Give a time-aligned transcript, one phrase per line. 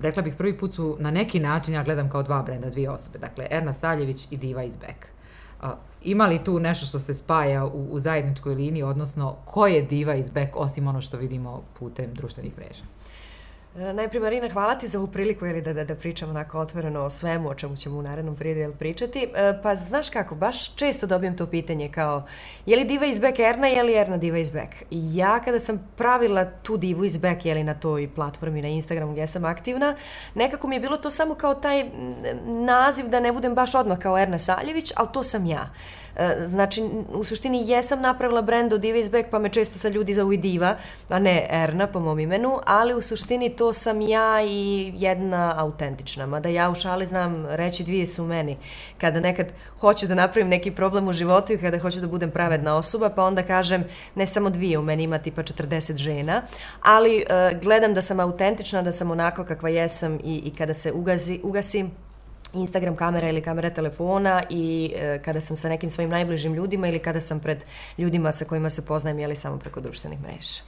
[0.00, 3.18] rekla bih prvi put su na neki način, ja gledam kao dva brenda, dvije osobe,
[3.18, 5.06] dakle Erna Saljević i Diva iz Beck.
[6.02, 10.14] Ima li tu nešto što se spaja u, u zajedničkoj liniji, odnosno ko je Diva
[10.14, 12.84] iz Beck, osim ono što vidimo putem društvenih mreža?
[13.74, 17.10] Najprije Marina, hvala ti za ovu priliku jeli, da, da, da pričamo onako otvoreno o
[17.10, 19.28] svemu o čemu ćemo u narednom periodu pričati.
[19.34, 22.26] E, pa znaš kako, baš često dobijem to pitanje kao
[22.66, 24.68] je li diva iz Bek Erna, je li Erna diva iz Bek?
[24.90, 29.12] Ja kada sam pravila tu divu iz Bek, je li na toj platformi na Instagramu
[29.12, 29.96] gdje sam aktivna,
[30.34, 31.90] nekako mi je bilo to samo kao taj
[32.46, 35.70] naziv da ne budem baš odmah kao Erna Saljević, ali to sam ja.
[36.16, 36.82] E, znači,
[37.12, 40.36] u suštini jesam napravila brend od Diva iz pa me često sa ljudi zovu i
[40.36, 40.76] Diva,
[41.08, 46.26] a ne Erna po mom imenu, ali u suštini to sam ja i jedna autentična.
[46.26, 48.56] Mada ja u šali znam reći dvije su meni.
[48.98, 49.46] Kada nekad
[49.80, 53.24] hoću da napravim neki problem u životu i kada hoću da budem pravedna osoba, pa
[53.24, 56.42] onda kažem ne samo dvije, u meni ima tipa 40 žena,
[56.82, 60.92] ali uh, gledam da sam autentična, da sam onako kakva jesam i, i kada se
[60.92, 61.90] ugazi, ugasim,
[62.52, 66.98] Instagram kamera ili kamera telefona i e, kada sam sa nekim svojim najbližim ljudima ili
[66.98, 67.64] kada sam pred
[67.98, 70.62] ljudima sa kojima se poznajem jeli samo preko društvenih mreža.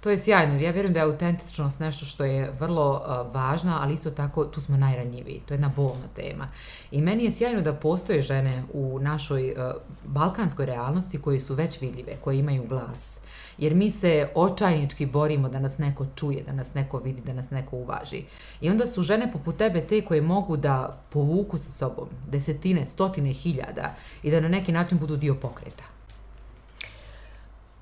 [0.00, 3.78] To je sjajno, ja vjerujem da je autentičnost nešto što je vrlo e, uh, važna,
[3.82, 5.42] ali isto tako tu smo najranjiviji.
[5.46, 6.48] To je jedna bolna tema.
[6.90, 9.56] I meni je sjajno da postoje žene u našoj uh,
[10.04, 13.20] balkanskoj realnosti koje su već vidljive, koje imaju glas.
[13.58, 17.50] Jer mi se očajnički borimo da nas neko čuje, da nas neko vidi, da nas
[17.50, 18.22] neko uvaži.
[18.60, 23.32] I onda su žene poput tebe te koje mogu da povuku sa sobom desetine, stotine
[23.32, 25.93] hiljada i da na neki način budu dio pokreta.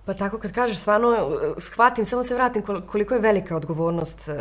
[0.04, 4.34] Pa tako kad kažeš, stvarno e, shvatim, samo se vratim koliko je velika odgovornost e,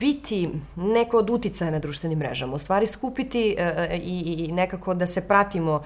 [0.00, 2.54] biti neko od uticaja na društvenim mrežama.
[2.54, 5.82] U stvari skupiti e, i nekako da se pratimo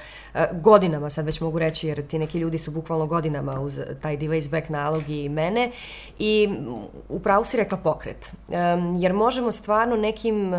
[0.53, 4.49] godinama, sad već mogu reći, jer ti neki ljudi su bukvalno godinama uz taj device
[4.49, 5.71] back nalog i mene.
[6.19, 6.49] I
[7.09, 8.33] upravo si rekla pokret.
[8.99, 10.53] Jer možemo stvarno nekim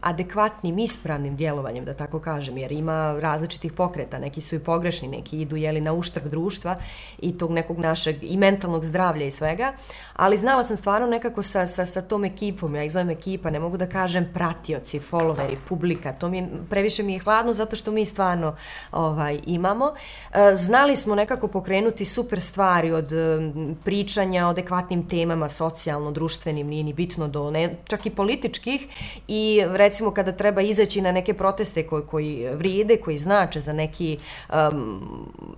[0.00, 4.18] adekvatnim, ispravnim djelovanjem, da tako kažem, jer ima različitih pokreta.
[4.18, 6.81] Neki su i pogrešni, neki idu jeli, na uštrb društva
[7.18, 9.72] i tog nekog našeg i mentalnog zdravlja i svega,
[10.16, 13.60] ali znala sam stvarno nekako sa, sa, sa tom ekipom, ja ih zovem ekipa, ne
[13.60, 17.92] mogu da kažem pratioci, followeri, publika, to mi je, previše mi je hladno zato što
[17.92, 18.56] mi stvarno
[18.92, 19.92] ovaj, imamo.
[20.32, 23.12] E, znali smo nekako pokrenuti super stvari od
[23.84, 28.86] pričanja o adekvatnim temama, socijalno, društvenim, nije ni bitno do ne, čak i političkih
[29.28, 34.18] i recimo kada treba izaći na neke proteste koji, koji vrijede, koji znače za neki
[34.48, 35.00] um,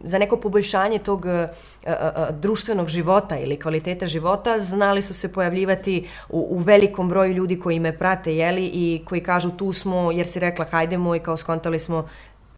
[0.05, 1.47] za neko poboljšanje to tog a,
[1.87, 7.59] a, društvenog života ili kvaliteta života, znali su se pojavljivati u, u velikom broju ljudi
[7.61, 11.37] koji me prate, jeli, i koji kažu tu smo, jer si rekla hajdemo i kao
[11.37, 12.09] skontali smo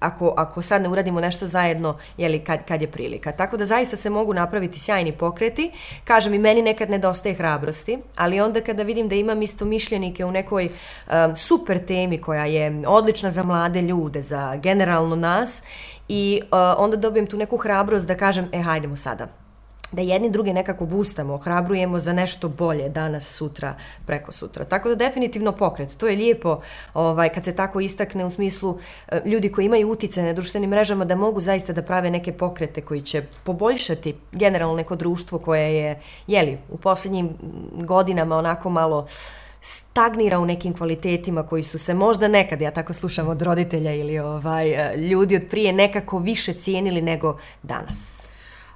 [0.01, 3.33] ako, ako sad ne uradimo nešto zajedno, jeli, kad, kad je prilika.
[3.33, 5.71] Tako da zaista se mogu napraviti sjajni pokreti.
[6.05, 10.31] Kažem, i meni nekad nedostaje hrabrosti, ali onda kada vidim da imam isto mišljenike u
[10.31, 15.63] nekoj um, super temi koja je odlična za mlade ljude, za generalno nas,
[16.09, 19.29] i uh, onda dobijem tu neku hrabrost da kažem, e, hajdemo sada,
[19.93, 23.75] da jedni druge nekako bustamo, ohrabrujemo za nešto bolje danas, sutra,
[24.07, 24.65] preko sutra.
[24.65, 25.97] Tako da definitivno pokret.
[25.97, 26.61] To je lijepo
[26.95, 31.05] ovaj, kad se tako istakne u smislu eh, ljudi koji imaju utice na društvenim mrežama
[31.05, 36.01] da mogu zaista da prave neke pokrete koji će poboljšati generalno neko društvo koje je
[36.27, 37.31] jeli, u posljednjim
[37.73, 39.07] godinama onako malo
[39.61, 44.19] stagnira u nekim kvalitetima koji su se možda nekad, ja tako slušam od roditelja ili
[44.19, 48.27] ovaj eh, ljudi od prije nekako više cijenili nego danas.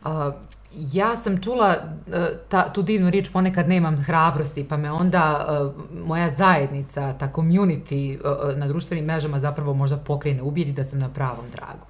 [0.05, 0.33] A,
[0.73, 2.15] Ja sam čula uh,
[2.49, 5.73] ta, tu divnu riječ, ponekad nemam hrabrosti, pa me onda uh,
[6.07, 11.09] moja zajednica, ta community uh, na društvenim mrežama zapravo možda pokrene, ubijedi da sam na
[11.09, 11.87] pravom tragu.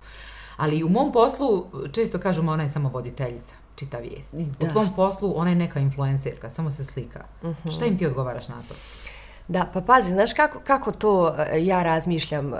[0.57, 4.47] Ali u mom poslu često kažu ona je samo voditeljica, čita vijesti.
[4.61, 4.67] Da.
[4.67, 7.25] U tvom poslu ona je neka influencerka, samo se slika.
[7.43, 7.69] Uh mhm.
[7.69, 7.77] -huh.
[7.77, 8.75] Šta im ti odgovaraš na to?
[9.51, 12.55] Da, pa pazi, znaš kako, kako to e, ja razmišljam?
[12.55, 12.59] E,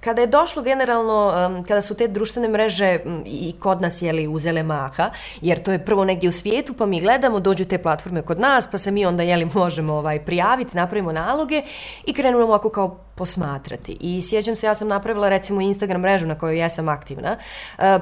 [0.00, 4.62] kada je došlo generalno, e, kada su te društvene mreže i kod nas jeli uzele
[4.62, 5.10] maha,
[5.40, 8.70] jer to je prvo negdje u svijetu, pa mi gledamo, dođu te platforme kod nas,
[8.70, 11.62] pa se mi onda jeli možemo ovaj prijaviti, napravimo naloge
[12.06, 13.96] i krenemo ovako kao posmatrati.
[14.00, 17.36] I sjećam se, ja sam napravila recimo Instagram mrežu na kojoj ja sam aktivna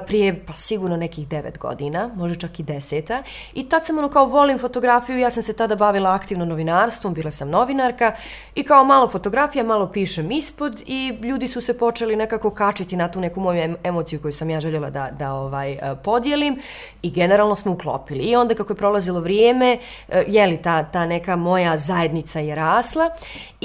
[0.05, 3.23] prije pa sigurno nekih 9 godina, može čak i deseta.
[3.53, 7.31] I tad sam ono kao volim fotografiju, ja sam se tada bavila aktivno novinarstvom, bila
[7.31, 8.11] sam novinar članaka
[8.55, 13.11] i kao malo fotografija, malo pišem ispod i ljudi su se počeli nekako kačiti na
[13.11, 16.59] tu neku moju emociju koju sam ja željela da, da ovaj, e, podijelim
[17.01, 18.23] i generalno smo uklopili.
[18.23, 19.77] I onda kako je prolazilo vrijeme,
[20.09, 23.09] e, jeli ta, ta neka moja zajednica je rasla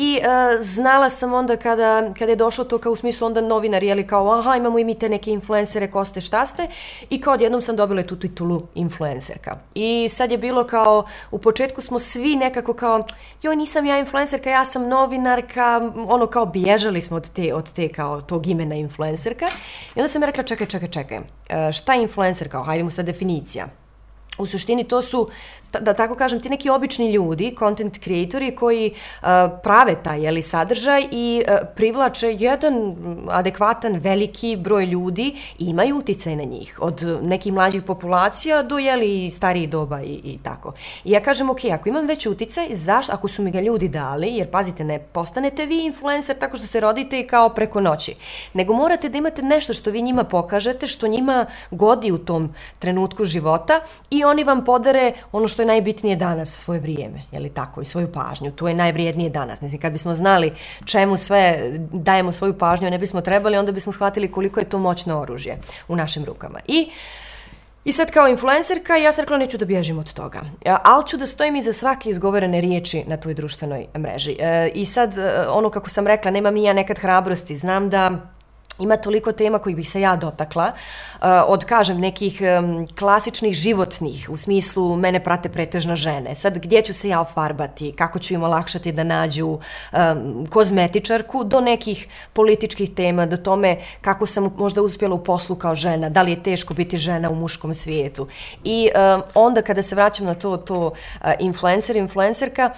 [0.01, 3.83] i uh, znala sam onda kada, kada je došlo to kao u smislu onda novinar,
[3.83, 6.69] jeli kao aha imamo i mi te neke influencere, ko ste, šta ste
[7.11, 9.57] i kao odjednom sam dobila tu titulu influencerka.
[9.75, 13.05] I sad je bilo kao, u početku smo svi nekako kao,
[13.43, 17.89] joj nisam ja influencerka, ja sam novinarka, ono kao bježali smo od te, od te
[17.89, 19.47] kao tog imena influencerka.
[19.95, 21.19] I onda sam rekla, čekaj, čekaj, čekaj,
[21.49, 23.67] e, šta je influencer kao, hajdemo sa definicija.
[24.39, 25.29] U suštini to su
[25.81, 29.29] da tako kažem, ti neki obični ljudi, content creatori koji uh,
[29.63, 32.97] prave taj jeli, sadržaj i uh, privlače jedan
[33.31, 36.79] adekvatan veliki broj ljudi i imaju uticaj na njih.
[36.81, 40.73] Od nekih mlađih populacija do jeli, starije doba i, i tako.
[41.05, 44.37] I ja kažem, ok, ako imam već uticaj, zašto, ako su mi ga ljudi dali,
[44.37, 48.15] jer pazite, ne postanete vi influencer tako što se rodite i kao preko noći,
[48.55, 53.25] nego morate da imate nešto što vi njima pokažete, što njima godi u tom trenutku
[53.25, 53.81] života
[54.11, 57.81] i oni vam podare ono što što je najbitnije danas, svoje vrijeme, je li tako,
[57.81, 58.51] i svoju pažnju.
[58.51, 59.61] To je najvrijednije danas.
[59.61, 60.53] Mislim, kad bismo znali
[60.85, 65.21] čemu sve dajemo svoju pažnju, ne bismo trebali, onda bismo shvatili koliko je to moćno
[65.21, 65.59] oružje
[65.89, 66.61] u našim rukama.
[66.67, 66.91] I
[67.85, 71.17] I sad kao influencerka ja sam rekla neću da bježim od toga, e, ali ću
[71.17, 74.37] da stojim iza svake izgovorene riječi na tvoj društvenoj mreži.
[74.39, 78.11] E, I sad e, ono kako sam rekla, nema mi ja nekad hrabrosti, znam da
[78.79, 80.73] ima toliko tema koji bih se ja dotakla, e,
[81.47, 82.43] od, kažem, nekih
[82.99, 86.35] klasičnih životnih, u smislu mene prate pretežno žene.
[86.35, 91.61] Sad, gdje ću se ja ofarbati, kako ću im olakšati da nađu um, kozmetičarku, do
[91.61, 96.31] nekih političkih tema, do tome kako sam možda uspjela u poslu kao žena, da li
[96.31, 98.27] je teško biti žena u muškom svijetu.
[98.65, 100.93] I um, onda kada se vraćam na to, to uh,
[101.39, 102.71] influencer, influencerka,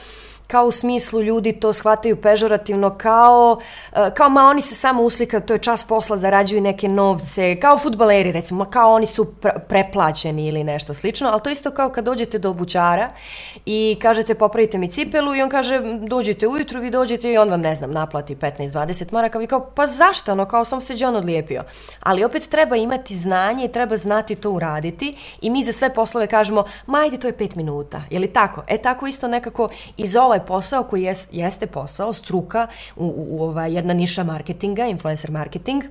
[0.51, 3.61] kao u smislu ljudi to shvataju pežorativno kao,
[3.93, 7.79] e, kao ma oni se samo uslika, to je čas posla, zarađuju neke novce, kao
[7.79, 9.35] futbaleri recimo, kao oni su
[9.69, 13.09] preplaćeni ili nešto slično, ali to isto kao kad dođete do obućara
[13.67, 17.61] i kažete popravite mi cipelu i on kaže dođite ujutru, vi dođete i on vam
[17.61, 21.63] ne znam naplati 15-20 maraka, vi kao pa zašto, ono kao sam se džon odlijepio.
[22.01, 26.27] Ali opet treba imati znanje i treba znati to uraditi i mi za sve poslove
[26.27, 28.63] kažemo ma ajde to je 5 minuta, je li tako?
[28.69, 32.67] E tako isto nekako iz ovaj ovaj posao koji jes, jeste posao, struka,
[32.97, 35.85] u, u, u ovaj, jedna niša marketinga, influencer marketing,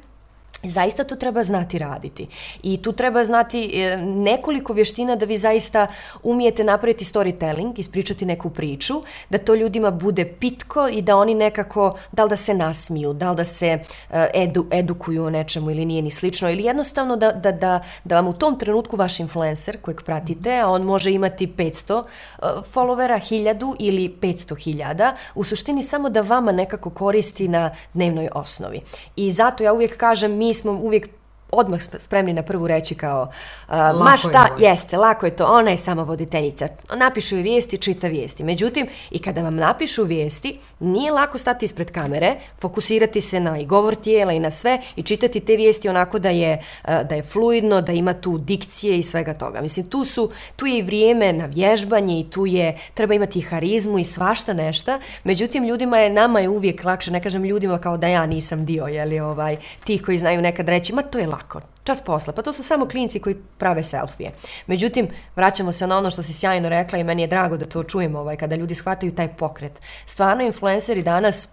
[0.63, 2.27] Zaista to treba znati raditi.
[2.63, 5.87] I tu treba znati e, nekoliko vještina da vi zaista
[6.23, 8.93] umijete napraviti storytelling, ispričati neku priču,
[9.29, 13.31] da to ljudima bude pitko i da oni nekako, da li da se nasmiju, da
[13.31, 17.31] li da se e, edu, edukuju o nečemu ili nije ni slično, ili jednostavno da,
[17.31, 21.47] da, da, da vam u tom trenutku vaš influencer kojeg pratite, a on može imati
[21.47, 22.41] 500 e,
[22.73, 28.81] followera, 1000 ili 500 hiljada, u suštini samo da vama nekako koristi na dnevnoj osnovi.
[29.15, 31.09] I zato ja uvijek kažem, mi smo uvijek
[31.51, 33.21] odmah spremni na prvu reći kao
[33.67, 36.67] uh, ma šta, je jeste, lako je to, ona je samo voditeljica.
[36.95, 38.43] Napišu joj vijesti, čita vijesti.
[38.43, 43.65] Međutim, i kada vam napišu vijesti, nije lako stati ispred kamere, fokusirati se na i
[43.65, 47.23] govor tijela i na sve i čitati te vijesti onako da je, uh, da je
[47.23, 49.61] fluidno, da ima tu dikcije i svega toga.
[49.61, 53.99] Mislim, tu, su, tu je i vrijeme na vježbanje i tu je, treba imati harizmu
[53.99, 54.99] i svašta nešta.
[55.23, 58.85] Međutim, ljudima je, nama je uvijek lakše, ne kažem ljudima kao da ja nisam dio,
[58.85, 61.38] jeli, ovaj, tih koji znaju nekad reći, ma to je lako,
[61.83, 62.33] čas posla.
[62.33, 64.31] Pa to su samo klinci koji prave selfije.
[64.67, 67.83] Međutim, vraćamo se na ono što si sjajno rekla i meni je drago da to
[67.83, 69.81] čujemo ovaj, kada ljudi shvataju taj pokret.
[70.05, 71.47] Stvarno, influenceri danas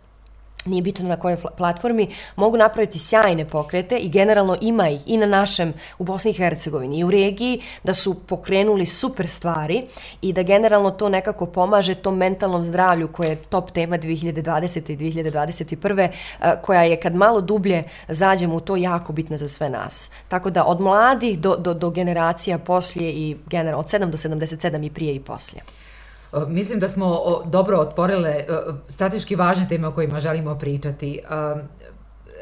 [0.67, 5.27] nije bitno na kojoj platformi, mogu napraviti sjajne pokrete i generalno ima ih i na
[5.27, 9.83] našem, u Bosni i Hercegovini i u regiji, da su pokrenuli super stvari
[10.23, 14.93] i da generalno to nekako pomaže tom mentalnom zdravlju koje je top tema 2020.
[14.93, 16.09] i 2021.
[16.41, 20.11] Eh, koja je kad malo dublje zađemo u to jako bitna za sve nas.
[20.29, 24.87] Tako da od mladih do, do, do generacija poslije i generalno od 7 do 77
[24.87, 25.63] i prije i poslije.
[26.49, 28.45] Mislim da smo dobro otvorile
[28.89, 31.21] strateški važne teme o kojima želimo pričati.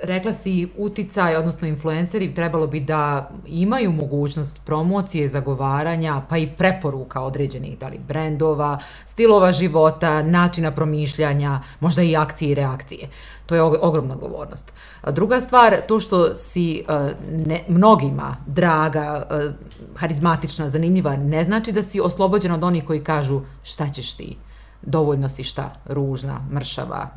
[0.03, 7.23] Rekla si uticaj, odnosno influenceri, trebalo bi da imaju mogućnost promocije, zagovaranja, pa i preporuka
[7.23, 13.09] određenih da li brendova, stilova života, načina promišljanja, možda i akcije i reakcije.
[13.47, 14.73] To je ogromna odgovornost.
[15.11, 17.11] Druga stvar, to što si uh,
[17.47, 19.53] ne, mnogima draga, uh,
[19.97, 24.37] harizmatična, zanimljiva, ne znači da si oslobođena od onih koji kažu šta ćeš ti
[24.87, 27.09] dovoljno si šta, ružna, mršava,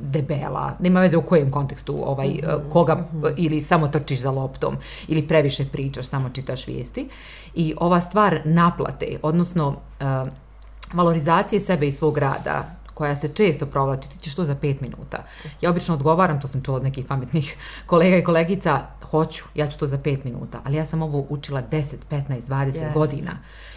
[0.00, 2.60] debela, nema veze u kojem kontekstu ovaj, mm -hmm.
[2.72, 3.34] koga mm -hmm.
[3.36, 4.76] ili samo trčiš za loptom
[5.08, 7.08] ili previše pričaš, samo čitaš vijesti.
[7.54, 10.28] I ova stvar naplate, odnosno uh,
[10.92, 15.24] valorizacije sebe i svog rada, koja se često provlači, ti ćeš to za pet minuta.
[15.60, 17.56] Ja obično odgovaram, to sam čula od nekih pametnih
[17.90, 21.62] kolega i kolegica, hoću, ja ću to za pet minuta, ali ja sam ovo učila
[21.70, 22.94] 10, 15, 20 yes.
[22.94, 23.30] godina.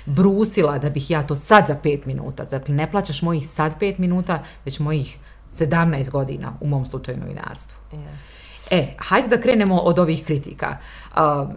[0.05, 2.45] Brusila da bih ja to sad za pet minuta.
[2.45, 5.17] Dakle, ne plaćaš mojih sad pet minuta, već mojih
[5.51, 7.77] 17 godina u mom slučaju novinarstvu.
[7.91, 8.45] Yes.
[8.71, 10.77] E, hajde da krenemo od ovih kritika.
[11.11, 11.49] Uh,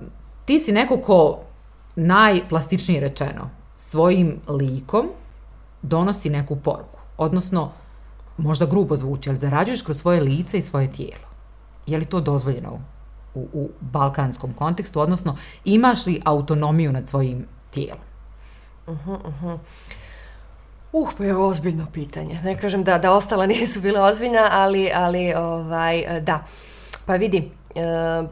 [0.44, 1.38] ti si neko ko
[1.96, 5.08] najplastičnije rečeno svojim likom
[5.82, 6.97] donosi neku poruku.
[7.18, 7.72] Odnosno,
[8.36, 11.28] možda grubo zvuči, ali zarađuješ kroz svoje lice i svoje tijelo.
[11.86, 12.78] Je li to dozvoljeno
[13.34, 15.00] u, u balkanskom kontekstu?
[15.00, 18.02] Odnosno, imaš li autonomiju nad svojim tijelom?
[18.86, 19.58] Uh -huh, uh -huh.
[20.92, 22.40] Uh, pa je ozbiljno pitanje.
[22.44, 26.44] Ne kažem da, da ostala nisu bile ozbiljna, ali, ali ovaj, da.
[27.06, 28.28] Pa vidi, uh,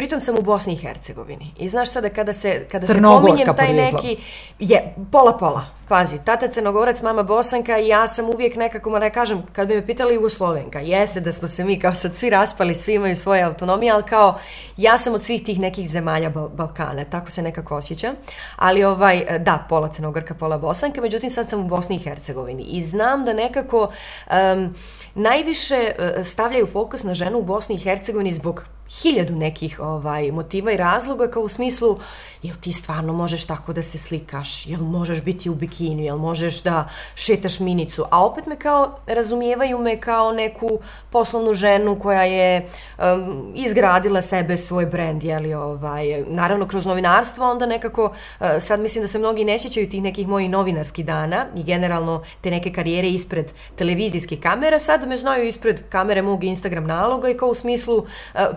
[0.00, 1.54] Pritom sam u Bosni i Hercegovini.
[1.58, 4.16] I znaš sada kada se kada se pominjem taj neki
[4.58, 5.64] je pola pola.
[5.88, 9.86] Pazi, tata Crnogorac, mama Bosanka i ja sam uvijek nekako, da kažem, kad bi me
[9.86, 13.92] pitali Jugoslovenka, jeste da smo se mi kao sad svi raspali, svi imaju svoje autonomije,
[13.92, 14.38] ali kao
[14.76, 18.14] ja sam od svih tih nekih zemalja Bal Balkana, tako se nekako osjećam.
[18.56, 22.82] Ali ovaj, da, pola Crnogorka, pola Bosanka, međutim sad sam u Bosni i Hercegovini i
[22.82, 23.92] znam da nekako
[24.30, 24.74] um,
[25.14, 30.72] najviše uh, stavljaju fokus na ženu u Bosni i Hercegovini zbog hiljadu nekih ovaj motiva
[30.72, 31.98] i razloga kao u smislu
[32.42, 36.62] jel ti stvarno možeš tako da se slikaš, jel možeš biti u bikini, jel možeš
[36.62, 40.78] da šetaš minicu, a opet me kao razumijevaju me kao neku
[41.10, 42.68] poslovnu ženu koja je
[42.98, 49.04] um, izgradila sebe svoj brend, jel ovaj, naravno kroz novinarstvo, onda nekako uh, sad mislim
[49.04, 53.08] da se mnogi ne sjećaju tih nekih mojih novinarskih dana i generalno te neke karijere
[53.08, 57.96] ispred televizijskih kamera, sad me znaju ispred kamere mog Instagram naloga i kao u smislu
[57.96, 58.04] uh,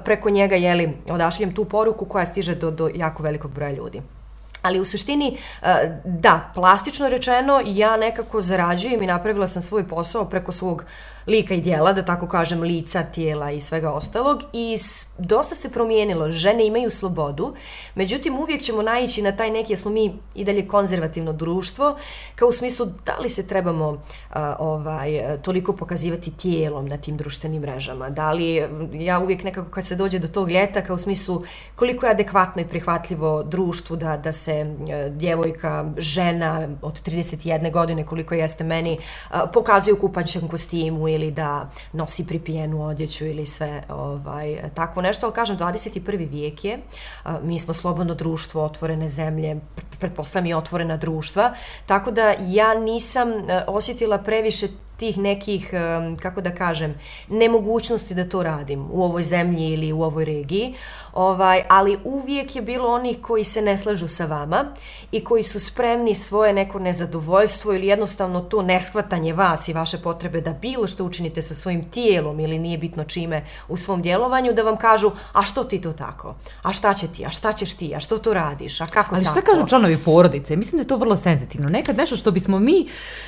[0.06, 4.02] preko njega, jeli, odašljem tu poruku koja stiže do, do jako velikog broja ljudi.
[4.64, 10.26] Ali u suštini, e, da, plastično rečeno, ja nekako zarađujem i napravila sam svoj posao
[10.26, 10.86] preko svog
[11.28, 14.78] lika i dijela, da tako kažem, lica, tijela i svega ostalog i
[15.18, 17.56] dosta se promijenilo, žene imaju slobodu,
[17.96, 21.98] međutim uvijek ćemo naići na taj neki, jer smo mi i dalje konzervativno društvo,
[22.36, 27.62] kao u smislu da li se trebamo e, ovaj, toliko pokazivati tijelom na tim društvenim
[27.62, 31.44] mrežama, da li, ja uvijek nekako kad se dođe do tog ljeta, kao u smislu
[31.76, 37.72] koliko je adekvatno i prihvatljivo društvu da, da se se e, djevojka, žena od 31
[37.72, 43.46] godine, koliko jeste meni, e, pokazuje u kupaćem kostimu ili da nosi pripijenu odjeću ili
[43.46, 46.30] sve ovaj, takvo nešto, ali kažem, 21.
[46.30, 46.80] vijek je, e,
[47.44, 49.56] mi smo slobodno društvo, otvorene zemlje,
[50.00, 51.54] pretpostavljam i otvorena društva,
[51.86, 53.30] tako da ja nisam
[53.68, 54.68] osjetila previše
[55.04, 55.70] tih nekih,
[56.22, 56.96] kako da kažem,
[57.28, 60.76] nemogućnosti da to radim u ovoj zemlji ili u ovoj regiji,
[61.14, 64.66] ovaj, ali uvijek je bilo onih koji se ne slažu sa vama
[65.12, 70.42] i koji su spremni svoje neko nezadovoljstvo ili jednostavno to neshvatanje vas i vaše potrebe
[70.42, 74.64] da bilo što učinite sa svojim tijelom ili nije bitno čime u svom djelovanju, da
[74.64, 76.36] vam kažu, a što ti to tako?
[76.62, 77.26] A šta će ti?
[77.26, 77.96] A šta ćeš ti?
[77.96, 78.82] A što to radiš?
[78.82, 80.56] A kako Ali šta kažu članovi porodice?
[80.56, 81.70] Mislim da je to vrlo senzitivno.
[81.70, 82.88] Nekad nešto što bismo mi,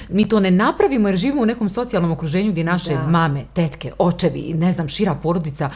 [0.09, 3.07] mi to ne napravimo jer živimo u nekom socijalnom okruženju gdje naše da.
[3.07, 5.69] mame, tetke, očevi, ne znam, šira porodica,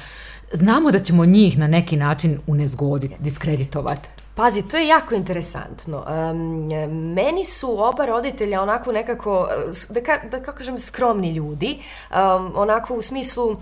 [0.54, 4.10] znamo da ćemo njih na neki način unezgoditi, diskreditovati.
[4.36, 6.06] Pazi, to je jako interesantno.
[6.32, 6.68] Um,
[7.14, 9.48] meni su oba roditelja onako nekako,
[9.90, 11.80] da, ka, da kako kažem, skromni ljudi.
[12.12, 13.58] Um, onako u smislu, uh,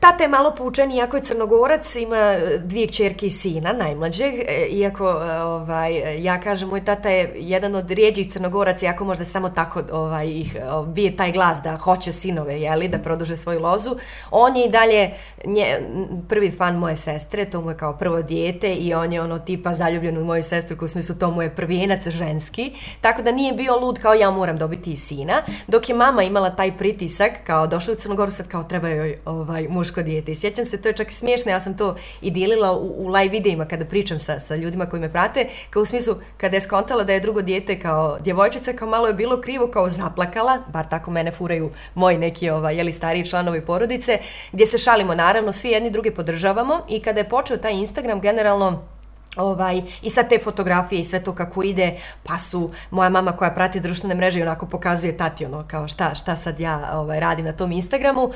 [0.00, 4.66] Tata je malo poučen, iako je crnogorac, ima e, dvije čerke i sina, najmlađeg, e,
[4.70, 9.50] iako e, ovaj, ja kažem, moj tata je jedan od rijeđih crnogoraca, iako možda samo
[9.50, 13.96] tako ovaj, ih bije taj glas da hoće sinove, jeli, da produže svoju lozu.
[14.30, 15.10] On je i dalje
[15.44, 15.80] nje,
[16.28, 19.74] prvi fan moje sestre, to mu je kao prvo dijete i on je ono tipa
[19.74, 23.80] zaljubljen u moju sestru, u smislu to mu je prvijenac ženski, tako da nije bio
[23.80, 27.92] lud kao ja moram dobiti i sina, dok je mama imala taj pritisak, kao došla
[27.92, 30.32] u Crnogoru, sad kao treba joj ovaj, ovaj, muško dijete.
[30.32, 33.28] I sjećam se, to je čak smiješno, ja sam to i dilila u, u live
[33.28, 37.04] videima kada pričam sa, sa ljudima koji me prate, kao u smislu, kada je skontala
[37.04, 41.10] da je drugo dijete kao djevojčica, kao malo je bilo krivo, kao zaplakala, bar tako
[41.10, 44.18] mene furaju moji neki ovaj, jeli, stariji članovi porodice,
[44.52, 48.93] gdje se šalimo, naravno, svi jedni druge podržavamo i kada je počeo taj Instagram, generalno,
[49.36, 53.50] Ovaj, I sad te fotografije i sve to kako ide, pa su moja mama koja
[53.50, 57.44] prati društvene mreže i onako pokazuje tati ono kao šta, šta sad ja ovaj, radim
[57.44, 58.24] na tom Instagramu.
[58.24, 58.32] Uh,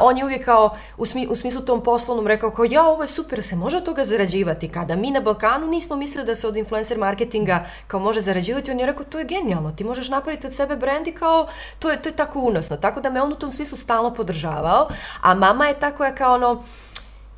[0.00, 3.08] on je uvijek kao u, smi, u smislu tom poslovnom rekao kao ja ovo je
[3.08, 4.68] super, se može od toga zarađivati.
[4.68, 8.80] Kada mi na Balkanu nismo mislili da se od influencer marketinga kao može zarađivati, on
[8.80, 11.48] je rekao to je genijalno, ti možeš napraviti od sebe brand i kao
[11.78, 12.76] to je, to je tako unosno.
[12.76, 14.88] Tako da me on u tom smislu stalno podržavao,
[15.20, 16.62] a mama je tako je kao ono,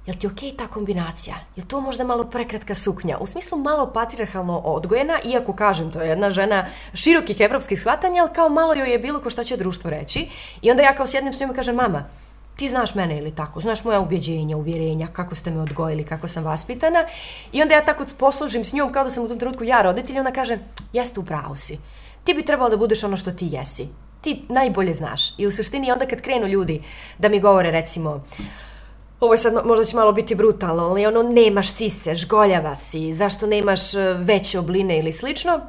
[0.07, 1.37] jel ti okej okay ta kombinacija?
[1.57, 3.19] Je to možda malo prekratka suknja?
[3.19, 8.35] U smislu malo patriarhalno odgojena, iako kažem, to je jedna žena širokih evropskih shvatanja, ali
[8.35, 10.29] kao malo joj je bilo ko šta će društvo reći.
[10.63, 12.05] I onda ja kao sjednem s njom i kažem, mama,
[12.57, 16.45] ti znaš mene ili tako, znaš moja ubjeđenja, uvjerenja, kako ste me odgojili, kako sam
[16.45, 17.05] vaspitana.
[17.53, 20.17] I onda ja tako poslužim s njom kao da sam u tom trenutku ja roditelj
[20.17, 20.59] i ona kaže,
[20.93, 21.79] jeste u pravu si.
[22.25, 23.89] Ti bi trebalo da budeš ono što ti jesi.
[24.21, 25.39] Ti najbolje znaš.
[25.39, 26.83] I u suštini onda kad krenu ljudi
[27.19, 28.25] da mi govore recimo,
[29.21, 33.47] ovo je sad možda će malo biti brutalno, ali ono nemaš sise, žgoljava si, zašto
[33.47, 35.61] nemaš e, veće obline ili slično,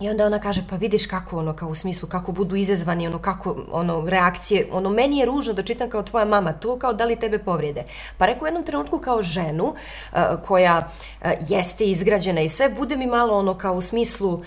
[0.00, 3.18] I onda ona kaže, pa vidiš kako ono, kao u smislu, kako budu izazvani, ono,
[3.18, 7.04] kako, ono, reakcije, ono, meni je ružno da čitam kao tvoja mama to, kao da
[7.04, 7.84] li tebe povrijede.
[8.18, 10.78] Pa rekao u jednom trenutku kao ženu, uh, koja
[11.20, 14.42] uh, jeste izgrađena i sve, bude mi malo, ono, kao u smislu, um,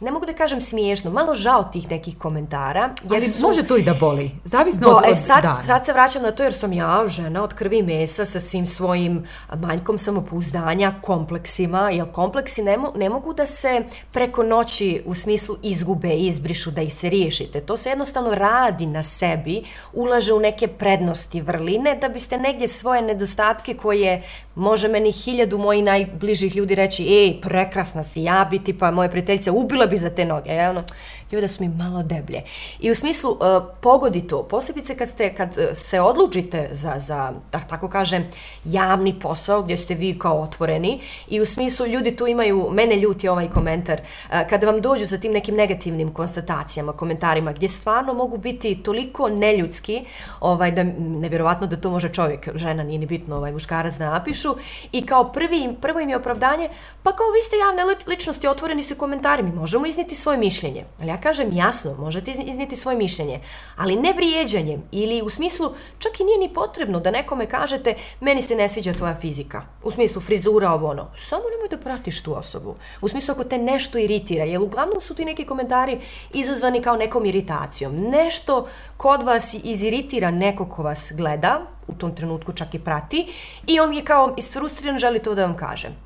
[0.00, 2.90] ne mogu da kažem smiješno, malo žao tih nekih komentara.
[3.02, 5.62] Jer Ali su, može to i da boli, zavisno bo, od, od e, sad, dana.
[5.62, 9.24] Sad se vraćam na to jer sam ja žena od krvi mesa sa svim svojim
[9.56, 15.14] manjkom samopouzdanja, kompleksima, jer kompleksi ne, mo, ne mogu da se preko noći noći u
[15.14, 17.60] smislu izgube, izbrišu, da ih se riješite.
[17.60, 19.62] To se jednostavno radi na sebi,
[19.92, 24.22] ulaže u neke prednosti vrline, da biste negdje svoje nedostatke koje
[24.54, 29.50] može meni hiljadu mojih najbližih ljudi reći, ej, prekrasna si ja biti, pa moje prijateljice
[29.50, 30.50] ubila bi za te noge.
[30.50, 30.84] Ja, ono,
[31.30, 32.42] joj da su mi malo deblje.
[32.80, 33.38] I u smislu, uh,
[33.80, 38.26] pogodi to, posebice kad, ste, kad e, se odlučite za, za, da tako kažem,
[38.64, 43.28] javni posao gdje ste vi kao otvoreni i u smislu, ljudi tu imaju, mene ljuti
[43.28, 48.14] ovaj komentar, e, uh, kada vam dođu sa tim nekim negativnim konstatacijama, komentarima, gdje stvarno
[48.14, 50.04] mogu biti toliko neljudski,
[50.40, 54.54] ovaj, da nevjerovatno da to može čovjek, žena nije ni bitno, ovaj, muškarac da napišu,
[54.92, 56.68] i kao prvi, prvo im je opravdanje,
[57.02, 60.84] pa kao vi ste javne ličnosti, otvoreni su komentari, mi možemo izniti svoje mišljenje.
[61.00, 63.40] Ali ja kažem jasno, možete izniti svoje mišljenje,
[63.76, 68.42] ali ne vrijeđanjem ili u smislu čak i nije ni potrebno da nekome kažete meni
[68.42, 69.62] se ne sviđa tvoja fizika.
[69.82, 71.10] U smislu frizura ovo ono.
[71.16, 72.74] Samo nemoj da pratiš tu osobu.
[73.00, 76.00] U smislu ako te nešto iritira, jer uglavnom su ti neki komentari
[76.32, 77.94] izazvani kao nekom iritacijom.
[77.96, 83.32] Nešto kod vas iziritira neko ko vas gleda, u tom trenutku čak i prati,
[83.66, 85.96] i on je kao isfrustriran, želi to da vam kažem.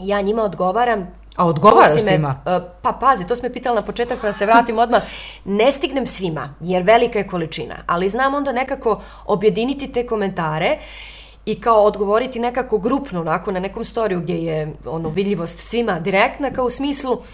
[0.00, 2.40] Ja njima odgovaram, A odgovaraš svima?
[2.46, 5.02] Uh, pa pazi, to smo me pitali na početak, pa da se vratim odmah.
[5.44, 10.78] Ne stignem svima, jer velika je količina, ali znam onda nekako objediniti te komentare
[11.46, 16.50] i kao odgovoriti nekako grupno, onako na nekom storiju gdje je ono vidljivost svima direktna,
[16.50, 17.24] kao u smislu, uh,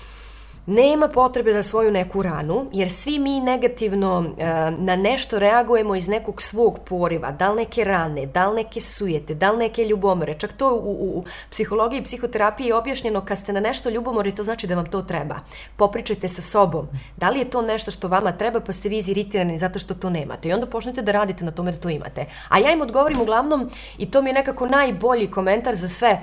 [0.69, 6.09] nema potrebe za svoju neku ranu, jer svi mi negativno e, na nešto reagujemo iz
[6.09, 10.35] nekog svog poriva, da li neke rane, da li neke sujete, da li neke ljubomore.
[10.39, 14.35] Čak to u, u, u psihologiji i psihoterapiji je objašnjeno kad ste na nešto ljubomori,
[14.35, 15.37] to znači da vam to treba.
[15.77, 16.89] Popričajte sa sobom.
[17.17, 20.11] Da li je to nešto što vama treba, pa ste vi iziritirani zato što to
[20.11, 20.49] nemate.
[20.49, 22.27] I onda počnete da radite na tome da to imate.
[22.49, 26.21] A ja im odgovorim uglavnom, i to mi je nekako najbolji komentar za sve,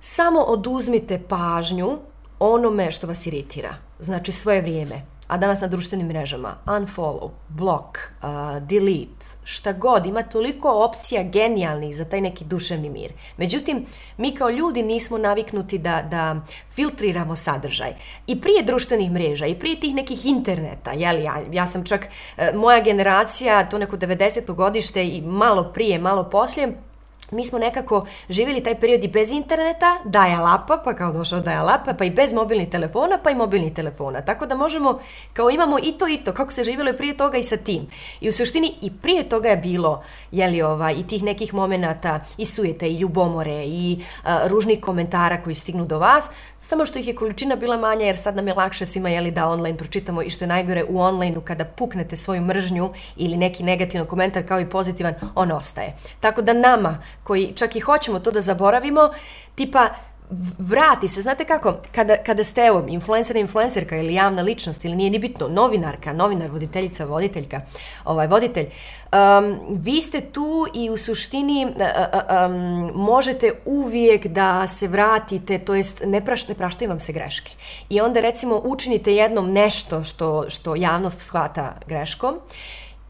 [0.00, 1.98] samo oduzmite pažnju
[2.38, 3.74] onome što vas iritira.
[4.00, 5.02] Znači svoje vrijeme.
[5.28, 11.96] A danas na društvenim mrežama, unfollow, block, uh, delete, šta god, ima toliko opcija genijalnih
[11.96, 13.12] za taj neki duševni mir.
[13.36, 16.36] Međutim, mi kao ljudi nismo naviknuti da, da
[16.70, 17.94] filtriramo sadržaj.
[18.26, 22.44] I prije društvenih mreža, i prije tih nekih interneta, jeli, ja, ja sam čak, uh,
[22.54, 24.54] moja generacija, to neko 90.
[24.54, 26.72] godište i malo prije, malo poslije,
[27.30, 31.62] mi smo nekako živjeli taj period i bez interneta, daja lapa, pa kao došao daja
[31.62, 34.20] lapa, pa i bez mobilnih telefona, pa i mobilnih telefona.
[34.20, 35.00] Tako da možemo,
[35.32, 37.86] kao imamo i to i to, kako se živjelo prije toga i sa tim.
[38.20, 42.44] I u suštini i prije toga je bilo, jeli ova, i tih nekih momenata, i
[42.44, 46.30] sujete, i ljubomore, i a, ružnih komentara koji stignu do vas,
[46.60, 49.48] samo što ih je količina bila manja, jer sad nam je lakše svima, jeli, da
[49.48, 54.06] online pročitamo i što je najgore u onlineu, kada puknete svoju mržnju ili neki negativan
[54.06, 55.96] komentar kao i pozitivan, on ostaje.
[56.20, 59.10] Tako da nama, koji čak i hoćemo to da zaboravimo,
[59.54, 59.88] tipa
[60.58, 65.10] vrati se, znate kako, kada, kada ste evo, influencer, influencerka ili javna ličnost ili nije
[65.10, 67.60] ni bitno, novinarka, novinar, voditeljica, voditeljka,
[68.04, 74.66] ovaj, voditelj, um, vi ste tu i u suštini uh, uh, um, možete uvijek da
[74.66, 77.52] se vratite, to jest ne, praš, ne praštaju vam se greške.
[77.88, 82.34] I onda recimo učinite jednom nešto što, što javnost shvata greškom,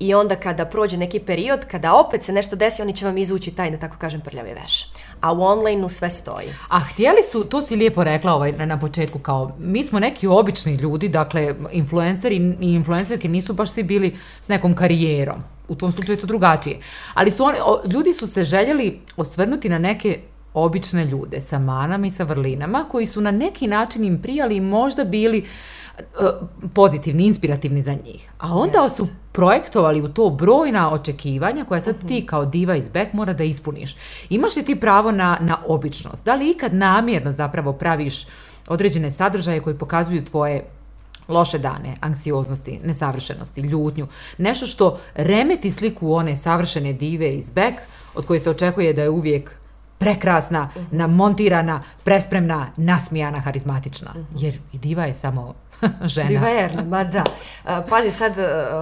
[0.01, 3.51] I onda kada prođe neki period, kada opet se nešto desi, oni će vam izvući
[3.51, 4.87] taj, da tako kažem, prljavi veš.
[5.21, 6.49] A u online-u sve stoji.
[6.69, 10.27] A htjeli su, to si lijepo rekla ovaj, na, na početku, kao mi smo neki
[10.27, 15.43] obični ljudi, dakle, influenceri i influencerke nisu baš svi bili s nekom karijerom.
[15.69, 16.81] U tom slučaju je to drugačije.
[17.15, 20.19] Ali su oni, o, ljudi su se željeli osvrnuti na neke
[20.59, 24.61] obične ljude sa manama i sa vrlinama koji su na neki način im prijali i
[24.61, 25.45] možda bili
[25.99, 26.03] e,
[26.75, 28.31] pozitivni, inspirativni za njih.
[28.39, 28.97] A onda yes.
[28.97, 33.45] su projektovali u to brojna očekivanja koja sad ti kao diva iz back mora da
[33.45, 33.97] ispuniš.
[34.31, 36.25] Imaš li ti pravo na, na običnost?
[36.25, 38.27] Da li ikad namjerno zapravo praviš
[38.69, 40.65] određene sadržaje koji pokazuju tvoje
[41.29, 44.07] loše dane, anksioznosti, nesavršenosti, ljutnju,
[44.39, 47.77] nešto što remeti sliku one savršene dive iz back,
[48.15, 49.59] od koje se očekuje da je uvijek
[49.99, 54.15] prekrasna, namontirana, prespremna, nasmijana, harizmatična.
[54.37, 55.55] Jer i diva je samo
[56.15, 56.29] žena.
[56.29, 57.25] Diva je, ma da.
[57.89, 58.39] Pazi, sad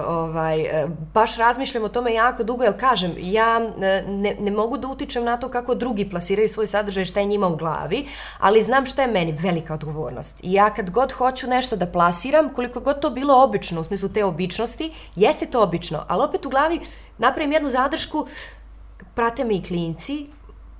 [0.07, 0.65] ovaj,
[1.13, 3.59] baš razmišljam o tome jako dugo, jer kažem, ja
[4.07, 7.47] ne, ne mogu da utičem na to kako drugi plasiraju svoj sadržaj, šta je njima
[7.47, 8.07] u glavi,
[8.39, 10.39] ali znam šta je meni velika odgovornost.
[10.43, 14.09] I ja kad god hoću nešto da plasiram, koliko god to bilo obično, u smislu
[14.09, 16.79] te običnosti, jeste to obično, ali opet u glavi
[17.17, 18.27] napravim jednu zadršku,
[19.15, 20.27] prate me i klinci,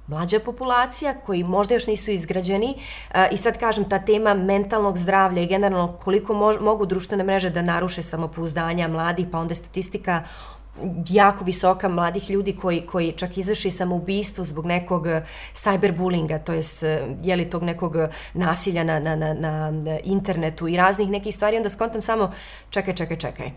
[0.07, 2.75] mlađa populacija koji možda još nisu izgrađeni
[3.13, 7.49] e, i sad kažem ta tema mentalnog zdravlja i generalno koliko mož, mogu društvene mreže
[7.49, 10.23] da naruše samopouzdanja mladih pa onda statistika
[11.09, 16.83] jako visoka mladih ljudi koji, koji čak izvrši samoubistvo zbog nekog eh, cyberbullinga, to jest
[16.83, 17.95] eh, je li tog nekog
[18.33, 22.31] nasilja na, na, na, na internetu i raznih nekih stvari, onda skontam samo
[22.69, 23.51] čekaj, čekaj, čekaj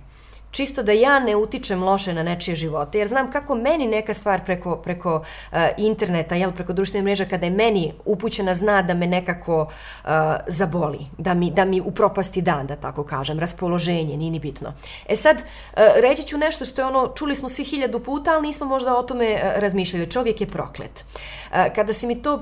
[0.51, 4.45] čisto da ja ne utičem loše na nečije živote, jer znam kako meni neka stvar
[4.45, 9.07] preko, preko uh, interneta, jel, preko društvene mreže, kada je meni upućena zna da me
[9.07, 10.11] nekako uh,
[10.47, 14.73] zaboli, da mi, da mi upropasti dan, da tako kažem, raspoloženje, nije ni bitno.
[15.09, 18.47] E sad, uh, reći ću nešto što je ono, čuli smo svi hiljadu puta, ali
[18.47, 20.11] nismo možda o tome uh, razmišljali.
[20.11, 21.05] Čovjek je proklet.
[21.51, 22.41] Uh, kada si mi to uh,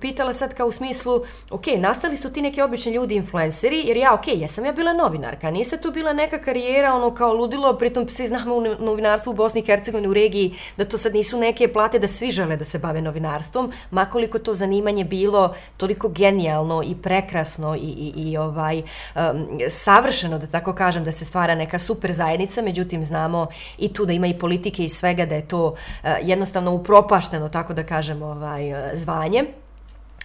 [0.00, 4.14] pitala sad kao u smislu, ok, nastali su ti neki obični ljudi influenceri, jer ja,
[4.14, 8.08] ok, jesam ja bila novinarka, nije se tu bila neka karijera, ono kao ludilo, pritom
[8.08, 11.72] svi znamo u novinarstvu u Bosni i Hercegovini u regiji da to sad nisu neke
[11.72, 16.94] plate da svi žele da se bave novinarstvom, makoliko to zanimanje bilo toliko genijalno i
[17.02, 22.12] prekrasno i, i, i ovaj um, savršeno, da tako kažem, da se stvara neka super
[22.12, 23.46] zajednica, međutim znamo
[23.78, 25.76] i tu da ima i politike i svega, da je to uh,
[26.22, 29.44] jednostavno upropašteno, tako da kažem, ovaj, eh, zvanje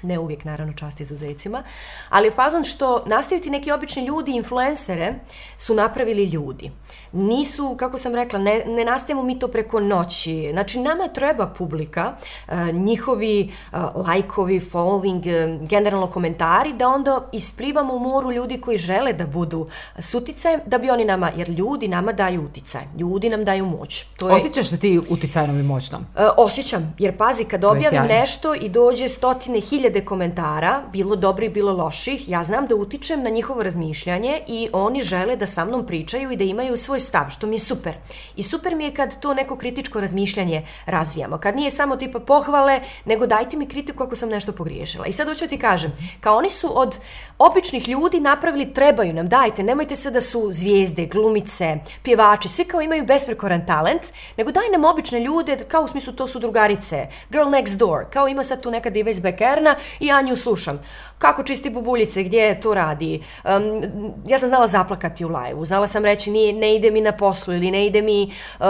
[0.02, 1.64] ne uvijek naravno časti za zecima,
[2.10, 5.14] ali fazon što nastaviti neki obični ljudi, influencere,
[5.58, 6.72] su napravili ljudi.
[7.12, 10.50] Nisu, kako sam rekla, ne, ne nastavimo mi to preko noći.
[10.52, 12.14] Znači, nama treba publika,
[12.48, 18.78] uh, njihovi uh, lajkovi, following, uh, generalno komentari, da onda isplivamo u moru ljudi koji
[18.78, 19.68] žele da budu
[20.00, 24.04] s uticajem, da bi oni nama, jer ljudi nama daju uticaj, ljudi nam daju moć.
[24.18, 26.06] To je, Osjećaš se ti uticajnom i moćnom?
[26.38, 32.30] Osjećam, jer pazi, kad objavim nešto i dođe stotine, hiljade komentara, bilo dobri, bilo loših,
[32.30, 36.36] ja znam da utičem na njihovo razmišljanje i oni žele da sa mnom pričaju i
[36.36, 37.94] da imaju svoj stav, što mi je super.
[38.36, 41.38] I super mi je kad to neko kritičko razmišljanje razvijamo.
[41.38, 45.06] Kad nije samo tipa pohvale, nego dajte mi kritiku ako sam nešto pogriješila.
[45.06, 47.00] I sad hoću ti kažem, kao oni su od
[47.38, 52.82] običnih ljudi napravili trebaju nam, dajte, nemojte se da su zvijezde, glumice, pjevači, svi kao
[52.82, 54.02] imaju besprekoran talent,
[54.38, 58.28] nego daj nam obične ljude, kao u smislu to su drugarice, girl next door, kao
[58.28, 60.80] ima sad tu neka diva iz Bekerna i ja nju slušam.
[61.18, 63.24] Kako čisti bubuljice, gdje to radi?
[63.44, 63.84] Um,
[64.28, 65.66] ja sam znala zaplakati u live.
[65.66, 68.66] znala sam reći nije, ne ide mi na poslu ili ne ide mi uh,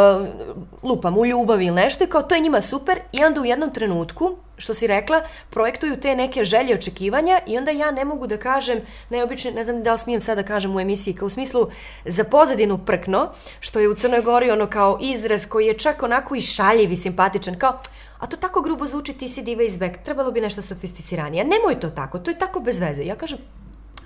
[0.84, 3.74] lupam u ljubavi ili nešto i kao to je njima super i onda u jednom
[3.74, 8.38] trenutku što si rekla, projektuju te neke želje očekivanja i onda ja ne mogu da
[8.38, 11.68] kažem, neobično, ne znam da li smijem sada da kažem u emisiji, kao u smislu
[12.06, 16.36] za pozadinu prkno, što je u Crnoj Gori ono kao izraz koji je čak onako
[16.36, 17.80] i šaljiv i simpatičan, kao
[18.18, 21.44] a to tako grubo zvuči, ti si diva iz back, trebalo bi nešto sofisticiranije.
[21.44, 23.04] Nemoj to tako, to je tako bez veze.
[23.04, 23.38] Ja kažem,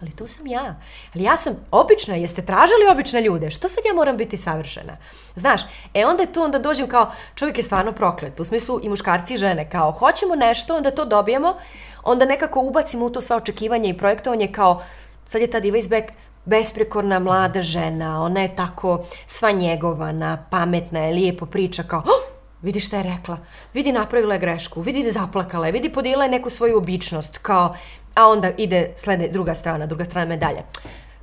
[0.01, 0.75] ali to sam ja.
[1.15, 4.97] Ali ja sam obična, jeste tražili obične ljude, što sad ja moram biti savršena?
[5.35, 5.61] Znaš,
[5.93, 9.33] e onda je to, onda dođem kao, čovjek je stvarno proklet, u smislu i muškarci
[9.33, 11.55] i žene, kao hoćemo nešto, onda to dobijemo,
[12.03, 14.83] onda nekako ubacimo u to sva očekivanja i projektovanje kao,
[15.25, 16.05] sad je ta diva iz back,
[16.45, 22.30] besprekorna mlada žena, ona je tako sva njegovana, pametna je, lijepo priča, kao, oh,
[22.61, 23.37] vidi šta je rekla,
[23.73, 27.75] vidi napravila je grešku, vidi zaplakala je, vidi podijela je neku svoju običnost, kao,
[28.15, 30.63] a onda ide slede druga strana, druga strana medalje.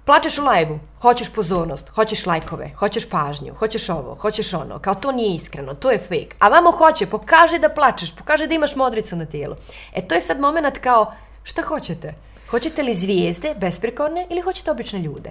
[0.05, 5.12] Plačeš u lajvu, hoćeš pozornost, hoćeš lajkove, hoćeš pažnju, hoćeš ovo, hoćeš ono, kao to
[5.12, 6.37] nije iskreno, to je fake.
[6.38, 9.57] A vamo hoće, pokaže da plačeš, pokaže da imaš modricu na tijelu.
[9.94, 12.14] E to je sad moment kao, šta hoćete?
[12.51, 15.31] Hoćete li zvijezde, besprekorne, ili hoćete obične ljude?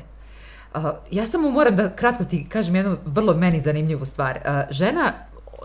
[0.76, 4.40] Uh, ja samo moram da kratko ti kažem jednu vrlo meni zanimljivu stvar.
[4.46, 5.14] Uh, žena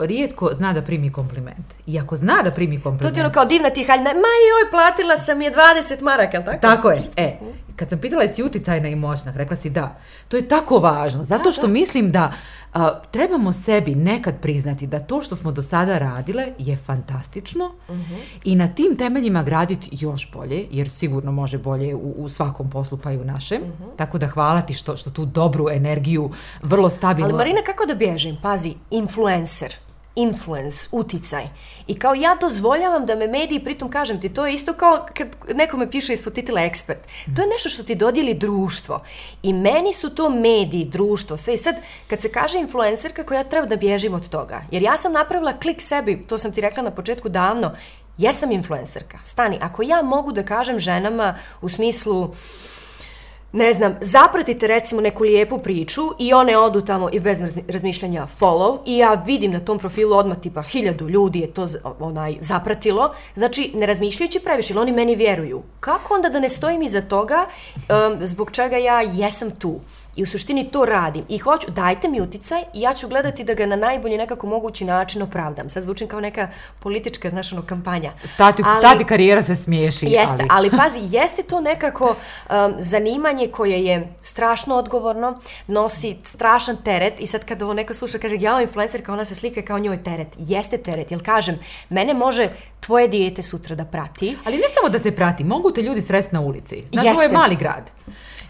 [0.01, 1.67] rijetko zna da primi kompliment.
[1.87, 3.15] I ako zna da primi kompliment...
[3.15, 6.59] To ti ono kao divna ti haljna, ma joj, platila sam je 20 maraka, tako?
[6.61, 7.03] Tako je.
[7.17, 7.39] E,
[7.77, 9.95] kad sam pitala jesi uticajna i moćna, rekla si da.
[10.29, 12.33] To je tako važno, zato što mislim da
[12.73, 17.97] a, trebamo sebi nekad priznati da to što smo do sada radile je fantastično uh
[17.97, 18.19] -huh.
[18.45, 22.99] i na tim temeljima graditi još bolje, jer sigurno može bolje u, u svakom poslu
[22.99, 23.63] pa i u našem.
[23.63, 23.97] Uh -huh.
[23.97, 26.31] Tako da hvala ti što, što tu dobru energiju
[26.63, 27.29] vrlo stabilno...
[27.29, 28.39] Ali Marina, kako da bježim?
[28.43, 29.75] Pazi, influencer
[30.15, 31.49] influence, uticaj.
[31.87, 35.29] I kao ja dozvoljavam da me mediji, pritom kažem ti, to je isto kao kad
[35.55, 36.99] neko me piše ispod titila ekspert.
[37.37, 39.03] To je nešto što ti dodijeli društvo.
[39.43, 41.55] I meni su to mediji, društvo, sve.
[41.55, 44.63] I sad, kad se kaže influencer, kako ja treba da bježim od toga.
[44.71, 47.73] Jer ja sam napravila klik sebi, to sam ti rekla na početku davno,
[48.19, 49.19] jesam influencerka.
[49.25, 52.35] Stani, ako ja mogu da kažem ženama u smislu,
[53.53, 57.39] ne znam, zapratite recimo neku lijepu priču i one odu tamo i bez
[57.69, 61.67] razmišljanja follow i ja vidim na tom profilu odmah tipa hiljadu ljudi je to
[62.01, 65.63] onaj zapratilo, znači ne razmišljajući previše, oni meni vjeruju.
[65.81, 69.81] Kako onda da ne stojim iza toga um, zbog čega ja jesam tu?
[70.17, 71.25] I u suštini to radim.
[71.29, 74.85] I hoću, dajte mi uticaj i ja ću gledati da ga na najbolji nekako mogući
[74.85, 75.69] način opravdam.
[75.69, 76.49] Sad zvučim kao neka
[76.79, 78.13] politička, znaš, ono, kampanja.
[78.37, 80.07] Tati, ali, tati karijera se smiješi.
[80.07, 86.77] Jeste, ali, ali pazi, jeste to nekako um, zanimanje koje je strašno odgovorno, nosi strašan
[86.85, 89.79] teret i sad kad ovo neko sluša, kaže, ja influencer, kao ona se slika kao
[89.79, 90.29] njoj teret.
[90.39, 92.49] Jeste teret, jer kažem, mene može
[92.83, 94.37] tvoje dijete sutra da prati.
[94.45, 96.83] Ali ne samo da te prati, mogu te ljudi sresti na ulici.
[96.93, 97.91] Znaš, ovo je mali grad.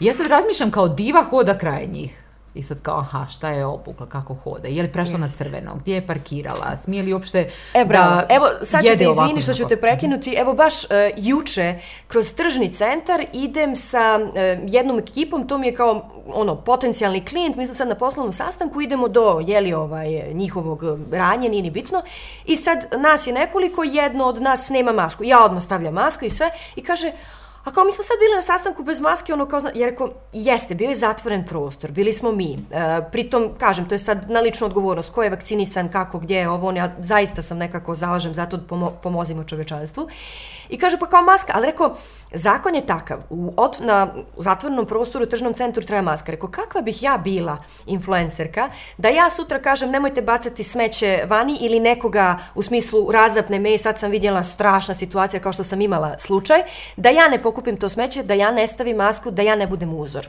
[0.01, 2.22] Ja sad razmišljam kao diva hoda kraj njih.
[2.55, 4.69] I sad kao, aha, šta je opukla, kako hoda?
[4.69, 5.21] Je li prešla yes.
[5.21, 5.77] na crveno?
[5.81, 6.77] Gdje je parkirala?
[6.77, 8.15] Smije li uopšte e, bravo.
[8.15, 10.35] da Evo, sad ću te izvini što ću te prekinuti.
[10.35, 11.75] Evo, baš uh, juče,
[12.09, 14.35] kroz tržni centar, idem sa uh,
[14.73, 19.09] jednom ekipom, to mi je kao ono, potencijalni klijent, mislim sad na poslovnom sastanku, idemo
[19.09, 22.03] do, jeli ovaj, njihovog ranje, nije ni bitno,
[22.45, 25.25] i sad nas je nekoliko, jedno od nas nema masku.
[25.25, 27.13] Ja odmah stavljam masku i sve, i kaže,
[27.65, 30.11] A kao mi smo sad bili na sastanku bez maske, ono kao, zna, jer rekao,
[30.33, 32.59] jeste, bio je zatvoren prostor, bili smo mi.
[32.71, 36.49] E, pritom, kažem, to je sad na ličnu odgovornost, ko je vakcinisan, kako, gdje je
[36.49, 40.09] ovo, ja zaista sam nekako zalažem zato pomo pomozimo čovečanstvu.
[40.69, 41.97] I kaže, pa kao maska, ali rekao,
[42.35, 46.33] zakon je takav, u, ot, na zatvornom prostoru, u tržnom centru treba maska.
[46.33, 51.81] Rekao, kakva bih ja bila influencerka, da ja sutra kažem, nemojte bacati smeće vani ili
[51.81, 56.63] nekoga u smislu razapne me, sad sam vidjela strašna situacija kao što sam imala slučaj,
[56.97, 59.95] da ja ne pokupim to smeće, da ja ne stavim masku, da ja ne budem
[59.95, 60.29] uzor.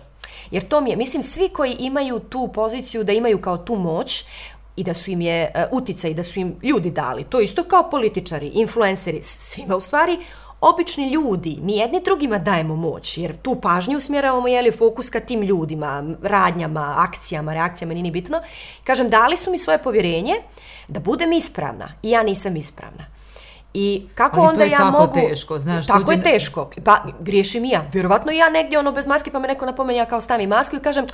[0.51, 4.25] Jer to mi je, mislim, svi koji imaju tu poziciju, da imaju kao tu moć,
[4.75, 7.23] i da su im je uh, uticaj, da su im ljudi dali.
[7.23, 10.17] To isto kao političari, influenceri, svima u stvari,
[10.63, 15.41] obični ljudi, mi jedni drugima dajemo moć, jer tu pažnju usmjeravamo, jeli, fokus ka tim
[15.41, 18.41] ljudima, radnjama, akcijama, reakcijama, nije bitno.
[18.83, 20.35] Kažem, dali su mi svoje povjerenje
[20.87, 23.05] da budem ispravna i ja nisam ispravna.
[23.73, 24.97] I kako Ali onda ja mogu...
[24.97, 25.87] tako teško, znaš.
[25.87, 26.13] Tako tuđe...
[26.13, 26.69] je teško.
[26.83, 27.85] Pa, griješim i ja.
[27.93, 30.79] Vjerovatno ja negdje ono bez maske, pa me neko napomenja ja kao stavim masku i
[30.79, 31.05] kažem,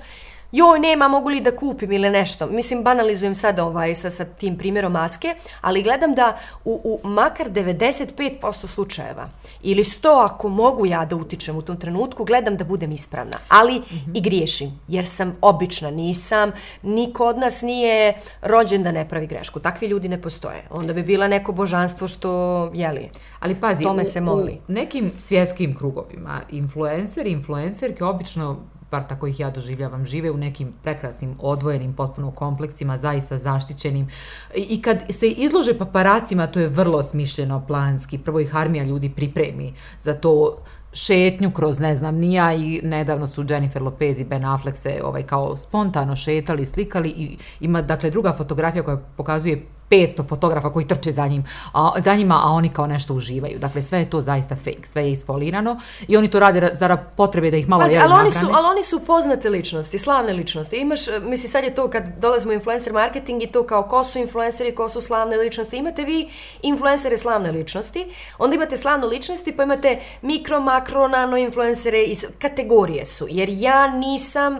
[0.52, 2.48] joj, nema, mogu li da kupim ili nešto.
[2.48, 7.50] Mislim, banalizujem sad ovaj, sa, sa tim primjerom maske, ali gledam da u, u makar
[7.50, 9.30] 95% slučajeva,
[9.62, 13.38] ili 100 ako mogu ja da utičem u tom trenutku, gledam da budem ispravna.
[13.50, 14.18] Ali mm -hmm.
[14.18, 19.60] i griješim, jer sam obična, nisam, niko od nas nije rođen da ne pravi grešku.
[19.60, 20.64] Takvi ljudi ne postoje.
[20.70, 22.32] Onda bi bila neko božanstvo što,
[22.74, 23.10] jeli,
[23.40, 24.60] ali pazi, tome se moli.
[24.68, 28.58] U nekim svjetskim krugovima, influencer, influencerke obično
[28.91, 34.08] bar tako ih ja doživljavam, žive u nekim prekrasnim, odvojenim, potpuno kompleksima, zaista zaštićenim.
[34.56, 38.17] I kad se izlože paparacima, to je vrlo smišljeno, planski.
[38.17, 40.58] Prvo ih armija ljudi pripremi za to
[40.93, 45.23] šetnju kroz, ne znam, nija i nedavno su Jennifer Lopez i Ben Affleck se ovaj,
[45.23, 51.12] kao spontano šetali, slikali i ima, dakle, druga fotografija koja pokazuje 500 fotografa koji trče
[51.12, 53.60] za, njim, a, za njima, a oni kao nešto uživaju.
[53.60, 57.52] Dakle, sve je to zaista fake, sve je isfolirano i oni to rade za potrebe
[57.52, 60.75] da ih malo Pazi, ali, oni su, ali oni su poznate ličnosti, slavne ličnosti.
[60.75, 64.19] Imaš, misli, sad je to kad dolazimo u influencer marketing i to kao ko su
[64.19, 65.78] influenceri, ko su slavne ličnosti.
[65.78, 66.30] Imate vi
[66.62, 68.06] influencere slavne ličnosti,
[68.38, 73.28] onda imate slavne ličnosti, pa imate mikro, makro, nano influencere, iz, kategorije su.
[73.30, 74.58] Jer ja nisam,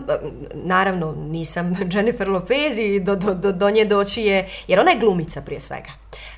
[0.54, 4.98] naravno, nisam Jennifer Lopez i do, do, do, do nje doći je, jer ona je
[4.98, 5.90] glumi glumica prije svega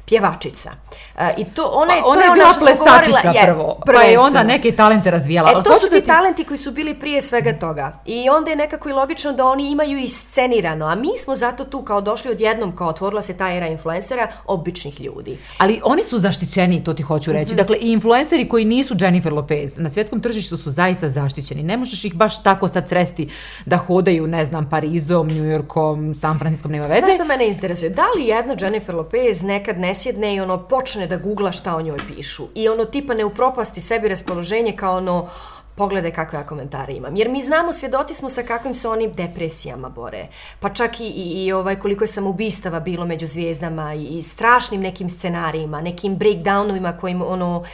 [0.04, 0.70] pjevačica.
[1.14, 4.18] Uh, I to ona je, ona to je, je bila plesačica je, prvo, pa je
[4.18, 5.50] onda neke talente razvijala.
[5.50, 7.98] E, to su ti, ti talenti koji su bili prije svega toga.
[8.06, 11.64] I onda je nekako i logično da oni imaju i scenirano, a mi smo zato
[11.64, 15.38] tu kao došli odjednom, kao otvorila se ta era influencera, običnih ljudi.
[15.58, 17.54] Ali oni su zaštićeni, to ti hoću reći.
[17.54, 17.56] Mm -hmm.
[17.56, 21.62] Dakle, i influenceri koji nisu Jennifer Lopez, na svjetskom tržištu su zaista zaštićeni.
[21.62, 23.28] Ne možeš ih baš tako sad sresti
[23.66, 27.00] da hodaju, ne znam, Parizom, New Yorkom, San Franciskom, nema veze.
[27.00, 27.90] Znaš što mene interesuje?
[27.90, 31.82] Da li jedna Jennifer Lopez nekad ne sjedne i ono počne da googla šta o
[31.82, 32.46] njoj pišu.
[32.54, 35.28] I ono tipa ne upropasti sebi raspoloženje kao ono
[35.76, 37.16] pogledaj kakve ja komentare imam.
[37.16, 40.26] Jer mi znamo, svjedoci smo sa kakvim se oni depresijama bore.
[40.60, 44.80] Pa čak i, i, i ovaj, koliko je samoubistava bilo među zvijezdama i, i strašnim
[44.80, 47.64] nekim scenarijima, nekim breakdownovima kojim ono,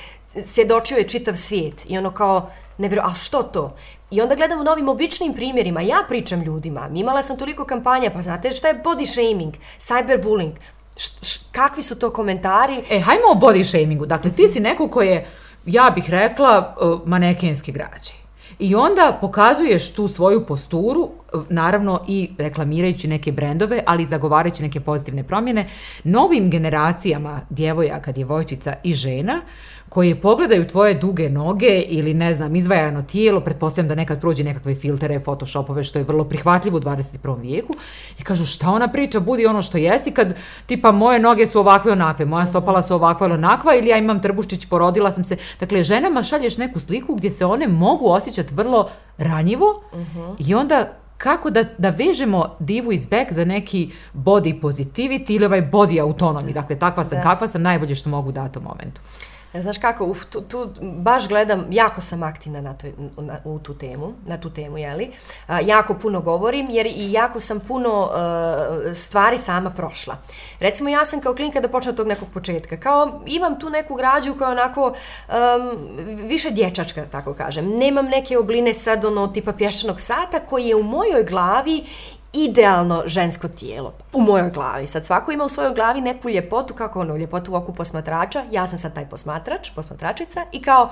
[0.45, 1.87] svjedočio je čitav svijet.
[1.89, 3.77] I ono kao, ne vjeru, a što to?
[4.11, 5.81] I onda gledamo novim običnim primjerima.
[5.81, 6.89] Ja pričam ljudima.
[6.95, 10.53] Imala sam toliko kampanja, pa znate šta je body shaming, cyberbullying,
[10.99, 12.83] š, š, kakvi su to komentari?
[12.91, 14.07] E, hajmo o body shamingu.
[14.07, 15.27] Dakle, ti si neko ko je,
[15.67, 18.19] ja bih rekla, uh, manekenski građaj.
[18.59, 24.63] I onda pokazuješ tu svoju posturu, e, naravno i reklamirajući neke brendove, ali i zagovarajući
[24.63, 25.69] neke pozitivne promjene,
[26.05, 32.57] novim generacijama djevojaka, djevojčica i žena, uh, koje pogledaju tvoje duge noge ili ne znam,
[32.57, 37.41] izvajano tijelo, pretpostavljam da nekad prođe nekakve filtere, photoshopove, što je vrlo prihvatljivo u 21.
[37.41, 37.75] vijeku
[38.19, 40.35] i kažu šta ona priča, budi ono što jesi kad
[40.67, 44.23] tipa moje noge su ovakve onakve, moja stopala su ovakva ili onakva ili ja imam
[44.23, 45.37] trbuščić, porodila sam se.
[45.61, 50.35] Dakle, ženama šalješ neku sliku gdje se one mogu osjećati vrlo ranjivo uh -huh.
[50.49, 55.63] i onda kako da, da vežemo divu iz back za neki body positivity ili ovaj
[55.63, 56.53] body autonomy.
[56.53, 57.23] Dakle, takva sam, da.
[57.23, 59.01] kakva sam najbolje što mogu u momentu.
[59.55, 63.59] E, znaš kako, uf, tu, tu baš gledam, jako sam aktivna na, to, na, u
[63.59, 65.13] tu temu, na tu temu, jeli?
[65.47, 68.11] A, jako puno govorim, jer i jako sam puno
[68.91, 70.17] e, stvari sama prošla.
[70.61, 72.77] Recimo, ja sam kao klinka da počnem od tog nekog početka.
[72.77, 74.87] Kao, imam tu neku građu koja je onako
[75.29, 75.35] um,
[76.29, 77.69] više dječačka, tako kažem.
[77.69, 81.85] Nemam neke obline sad, ono, tipa pješčanog sata, koji je u mojoj glavi
[82.33, 84.87] idealno žensko tijelo u mojoj glavi.
[84.87, 88.45] Sad svako ima u svojoj glavi neku ljepotu, kako ono, ljepotu u oku posmatrača.
[88.51, 90.91] Ja sam sad taj posmatrač, posmatračica i kao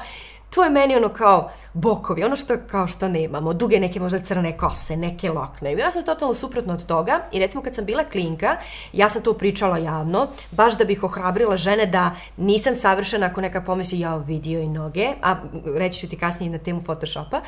[0.54, 4.56] to je meni ono kao bokovi, ono što kao što nemamo, duge neke možda crne
[4.56, 5.72] kose, neke lokne.
[5.72, 8.56] Ja sam totalno suprotno od toga i recimo kad sam bila klinka,
[8.92, 13.60] ja sam to pričala javno, baš da bih ohrabrila žene da nisam savršena ako neka
[13.60, 15.36] pomisli ja vidio i noge, a
[15.76, 17.40] reći ću ti kasnije na temu Photoshopa.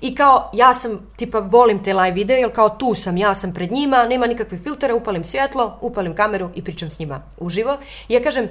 [0.00, 3.54] I kao ja sam, tipa volim te live video, jer kao tu sam, ja sam
[3.54, 7.78] pred njima, nema nikakve filtera, upalim svjetlo, upalim kameru i pričam s njima uživo.
[8.08, 8.48] I ja kažem,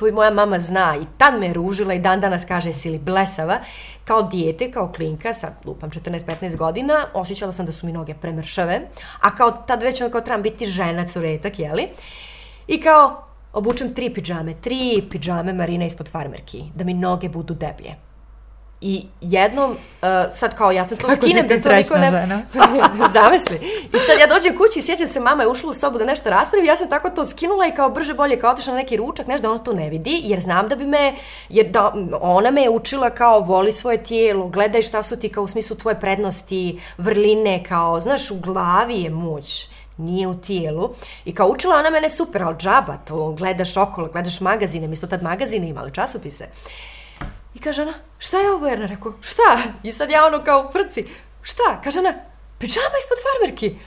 [0.00, 2.98] to i moja mama zna i tad me ružila i dan danas kaže si li
[2.98, 3.58] blesava,
[4.04, 8.80] kao dijete, kao klinka, sad lupam 14-15 godina, osjećala sam da su mi noge premršave,
[9.20, 11.88] a kao tad već kao trebam biti žena, curetak, jeli?
[12.68, 18.09] I kao obučem tri pidžame, tri pidžame Marina ispod farmerki, da mi noge budu deblje.
[18.80, 19.76] I jednom, uh,
[20.30, 22.10] sad kao ja sam to Kako skinem da to niko ne...
[22.10, 22.42] žena?
[23.14, 23.56] Zamisli.
[23.94, 26.30] I sad ja dođem kući i sjećam se, mama je ušla u sobu da nešto
[26.30, 29.26] raspravi, ja sam tako to skinula i kao brže bolje, kao otišla na neki ručak,
[29.26, 31.14] nešto da ona to ne vidi, jer znam da bi me,
[31.48, 35.44] jer da, ona me je učila kao voli svoje tijelo, gledaj šta su ti kao
[35.44, 40.90] u smislu tvoje prednosti, vrline, kao, znaš, u glavi je moć nije u tijelu.
[41.24, 45.08] I kao učila ona mene super, ali džaba, to gledaš okolo, gledaš magazine, mi smo
[45.08, 46.46] tad magazine imali, časopise.
[47.54, 48.86] I kaže ona, šta je ovo, Erna?
[48.86, 49.58] Rekao, šta?
[49.82, 51.06] I sad ja ono kao prci.
[51.42, 51.80] šta?
[51.84, 52.14] Kaže ona,
[52.58, 53.78] pijama ispod farmerki.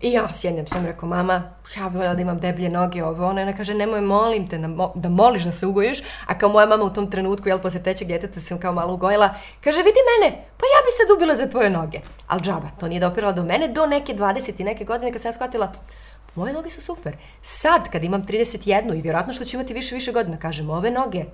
[0.00, 1.42] I ja sjednem sam, rekao, mama,
[1.76, 4.58] ja bih da imam deblje noge, ovo, ona, ona kaže, nemoj, molim te,
[4.94, 8.08] da moliš da se ugojiš, a kao moja mama u tom trenutku, jel, posle tećeg
[8.08, 11.70] djeteta sam kao malo ugojila, kaže, vidi mene, pa ja bi se dubila za tvoje
[11.70, 12.00] noge.
[12.26, 15.28] Al džaba, to nije dopirala do mene, do neke 20 i neke godine, kad sam
[15.28, 15.72] ja shvatila,
[16.34, 17.16] moje noge su super.
[17.42, 21.24] Sad, kad imam 31 i vjerojatno što ću imati više, više godina, kažem, ove noge,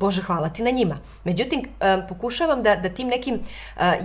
[0.00, 0.98] Bože, hvala ti na njima.
[1.24, 1.64] Međutim,
[2.08, 3.40] pokušavam da, da tim nekim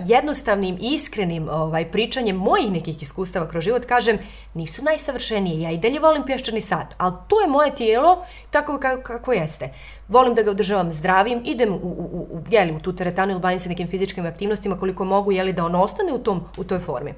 [0.06, 4.18] jednostavnim jednostavnim, iskrenim ovaj, pričanjem mojih nekih iskustava kroz život kažem,
[4.54, 9.02] nisu najsavršenije, ja i dalje volim pješčani sat, ali to je moje tijelo tako kako,
[9.02, 9.68] kako jeste.
[10.08, 13.40] Volim da ga održavam zdravim, idem u, u, u, u, jeli, u tu teretanu ili
[13.40, 16.78] bavim se nekim fizičkim aktivnostima koliko mogu, jeli, da on ostane u, tom, u toj
[16.78, 17.14] formi.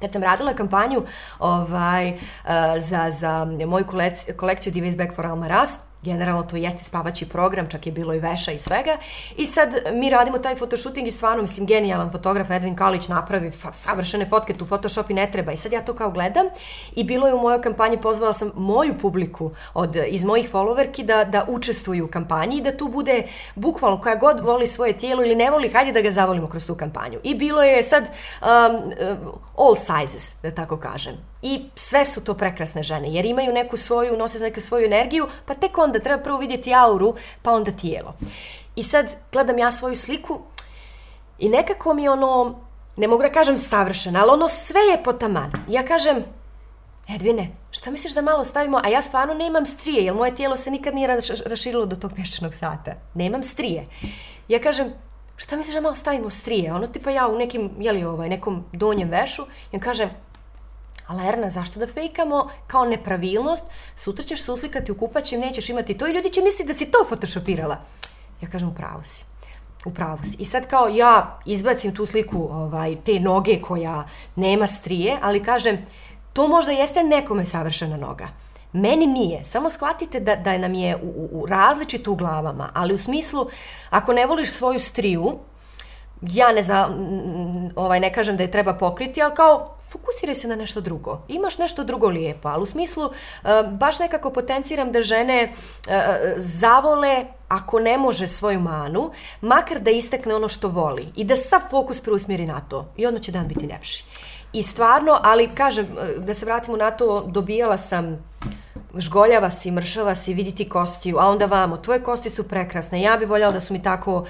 [0.00, 1.02] Kad sam radila kampanju
[1.38, 2.18] ovaj, uh,
[2.78, 3.84] za, za moju
[4.36, 8.14] kolekciju Diva is Back for Alma Ras, generalno to jeste spavaći program, čak je bilo
[8.14, 8.96] i veša i svega.
[9.36, 14.26] I sad mi radimo taj fotoshooting i stvarno, mislim, genijalan fotograf Edwin Kalić napravi savršene
[14.26, 15.52] fotke, tu Photoshop i ne treba.
[15.52, 16.46] I sad ja to kao gledam
[16.96, 21.24] i bilo je u mojoj kampanji, pozvala sam moju publiku od, iz mojih followerki da,
[21.24, 23.22] da učestvuju u kampanji i da tu bude
[23.54, 26.74] bukvalno koja god voli svoje tijelo ili ne voli, hajde da ga zavolimo kroz tu
[26.74, 27.18] kampanju.
[27.22, 31.14] I bilo je sad um, um all sizes, da tako kažem.
[31.42, 35.54] I sve su to prekrasne žene, jer imaju neku svoju, nose neku svoju energiju, pa
[35.54, 38.14] tek onda treba prvo vidjeti auru, pa onda tijelo.
[38.76, 40.40] I sad gledam ja svoju sliku
[41.38, 42.60] i nekako mi ono,
[42.96, 45.52] ne mogu da kažem savršeno, ali ono sve je po taman.
[45.68, 46.24] Ja kažem,
[47.14, 48.80] Edvine, šta misliš da malo stavimo?
[48.84, 52.54] A ja stvarno nemam strije, jer moje tijelo se nikad nije raširilo do tog mješćanog
[52.54, 52.92] sata.
[53.14, 53.86] Nemam strije.
[54.48, 54.92] Ja kažem,
[55.36, 56.72] šta misliš da malo stavimo strije?
[56.72, 60.08] Ono tipa ja u nekim, jeli ovaj, nekom donjem vešu, i on kaže,
[61.06, 63.64] Ali Erna, zašto da fejkamo kao nepravilnost?
[63.96, 66.90] Sutra ćeš se uslikati u kupaćem, nećeš imati to i ljudi će misliti da si
[66.90, 67.76] to photoshopirala.
[68.42, 69.24] Ja kažem, upravo si.
[69.84, 70.36] Upravo si.
[70.38, 75.78] I sad kao ja izbacim tu sliku ovaj, te noge koja nema strije, ali kažem,
[76.32, 78.28] to možda jeste nekome savršena noga.
[78.72, 79.44] Meni nije.
[79.44, 83.46] Samo shvatite da, da nam je u, u, u različito u glavama, ali u smislu,
[83.90, 85.38] ako ne voliš svoju striju,
[86.22, 86.88] ja ne, za,
[87.76, 91.20] ovaj, ne kažem da je treba pokriti, ali kao fokusiraj se na nešto drugo.
[91.28, 95.52] Imaš nešto drugo lijepo, ali u smislu e, baš nekako potenciram da žene e,
[96.36, 99.10] zavole ako ne može svoju manu,
[99.40, 103.22] makar da istekne ono što voli i da sav fokus preusmjeri na to i odmah
[103.22, 104.04] će dan biti ljepši.
[104.52, 108.35] I stvarno, ali kažem, e, da se vratimo na to, dobijala sam
[108.98, 113.16] žgoljava si, mršava si, vidi ti kostiju, a onda vamo, tvoje kosti su prekrasne, ja
[113.16, 114.24] bih voljela da su mi tako,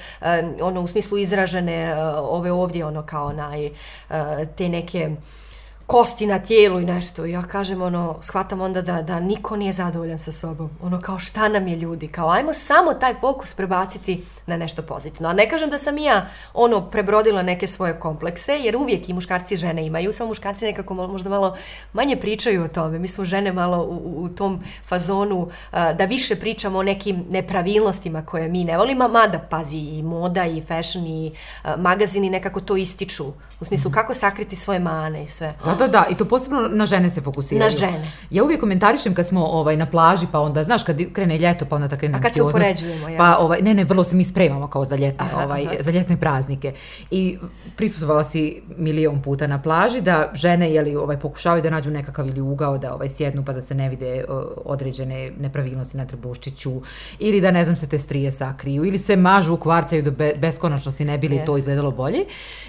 [0.60, 3.72] ono, u smislu izražene, uh, ove ovdje, ono, kao naj, uh,
[4.10, 5.45] eh, te neke, uh,
[5.86, 7.26] kosti na tijelu i nešto.
[7.26, 10.70] I ja kažem, ono, shvatam onda da, da niko nije zadovoljan sa sobom.
[10.82, 12.08] Ono, kao šta nam je ljudi?
[12.08, 15.28] Kao, ajmo samo taj fokus prebaciti na nešto pozitivno.
[15.28, 19.54] A ne kažem da sam ja, ono, prebrodila neke svoje komplekse, jer uvijek i muškarci
[19.54, 21.56] i žene imaju, samo muškarci nekako možda malo
[21.92, 22.98] manje pričaju o tome.
[22.98, 28.26] Mi smo žene malo u, u tom fazonu uh, da više pričamo o nekim nepravilnostima
[28.26, 31.32] koje mi ne volimo, mada, pazi, i moda, i fashion, i
[31.64, 33.24] uh, magazini nekako to ističu.
[33.60, 35.54] U smislu, kako sakriti svoje mane i sve.
[35.64, 37.64] A da, da, i to posebno na žene se fokusiraju.
[37.64, 38.12] Na žene.
[38.30, 41.76] Ja uvijek komentarišem kad smo ovaj, na plaži, pa onda, znaš, kad krene ljeto, pa
[41.76, 43.18] onda ta krene A kad se upoređujemo, ja.
[43.18, 45.74] Pa, ovaj, ne, ne, vrlo se mi spremamo kao za ljetne, aha, ovaj, aha.
[45.80, 46.72] za ljetne praznike.
[47.10, 47.38] I
[47.76, 52.40] prisutovala si milion puta na plaži da žene, jeli, ovaj, pokušavaju da nađu nekakav ili
[52.40, 56.72] ugao da ovaj, sjednu pa da se ne vide uh, određene nepravilnosti na trbuščiću
[57.18, 61.04] ili da, ne znam, se te strije sakriju ili se mažu, kvarcaju do be, beskonačnosti
[61.04, 61.46] ne bili yes.
[61.46, 62.24] to izgledalo bolje.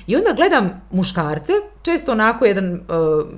[0.07, 1.53] I onda gledam muškarce,
[1.91, 2.79] često onako jedan uh,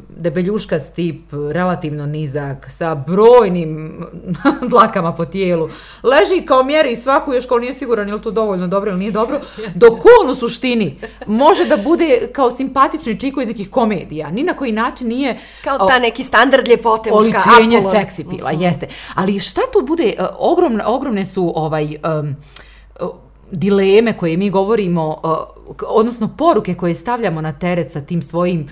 [0.09, 1.21] debeljuška stip,
[1.51, 4.05] relativno nizak, sa brojnim
[4.71, 5.69] dlakama po tijelu,
[6.03, 9.11] leži kao mjeri svaku, još kao nije siguran je li to dovoljno dobro ili nije
[9.11, 9.39] dobro,
[9.81, 14.29] dok on u suštini može da bude kao simpatični čiko iz nekih komedija.
[14.29, 15.37] Ni na koji način nije...
[15.63, 17.39] Kao ta neki standard ljepote muška.
[17.57, 18.61] Oličenje seksi bila, mm -hmm.
[18.61, 18.87] jeste.
[19.15, 21.97] Ali šta to bude, uh, ogromne, ogromne su ovaj...
[22.19, 22.35] Um,
[23.51, 25.21] dileme koje mi govorimo,
[25.87, 28.67] odnosno poruke koje stavljamo na teret sa tim svojim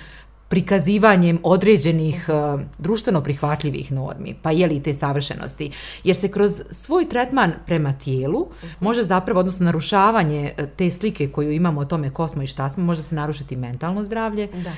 [0.50, 5.72] prikazivanjem određenih uh, društveno prihvatljivih normi, pa je li te savršenosti.
[6.04, 8.48] Jer se kroz svoj tretman prema tijelu
[8.80, 12.84] može zapravo, odnosno narušavanje te slike koju imamo o tome ko smo i šta smo,
[12.84, 14.48] može se narušiti mentalno zdravlje.
[14.48, 14.72] Da.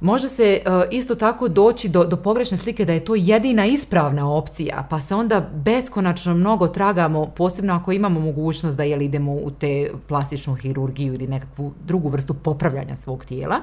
[0.00, 4.32] Može se uh, isto tako doći do, do pogrešne slike da je to jedina ispravna
[4.32, 9.50] opcija, pa se onda beskonačno mnogo tragamo, posebno ako imamo mogućnost da jel idemo u
[9.50, 13.56] te plastičnu hirurgiju ili nekakvu drugu vrstu popravljanja svog tijela.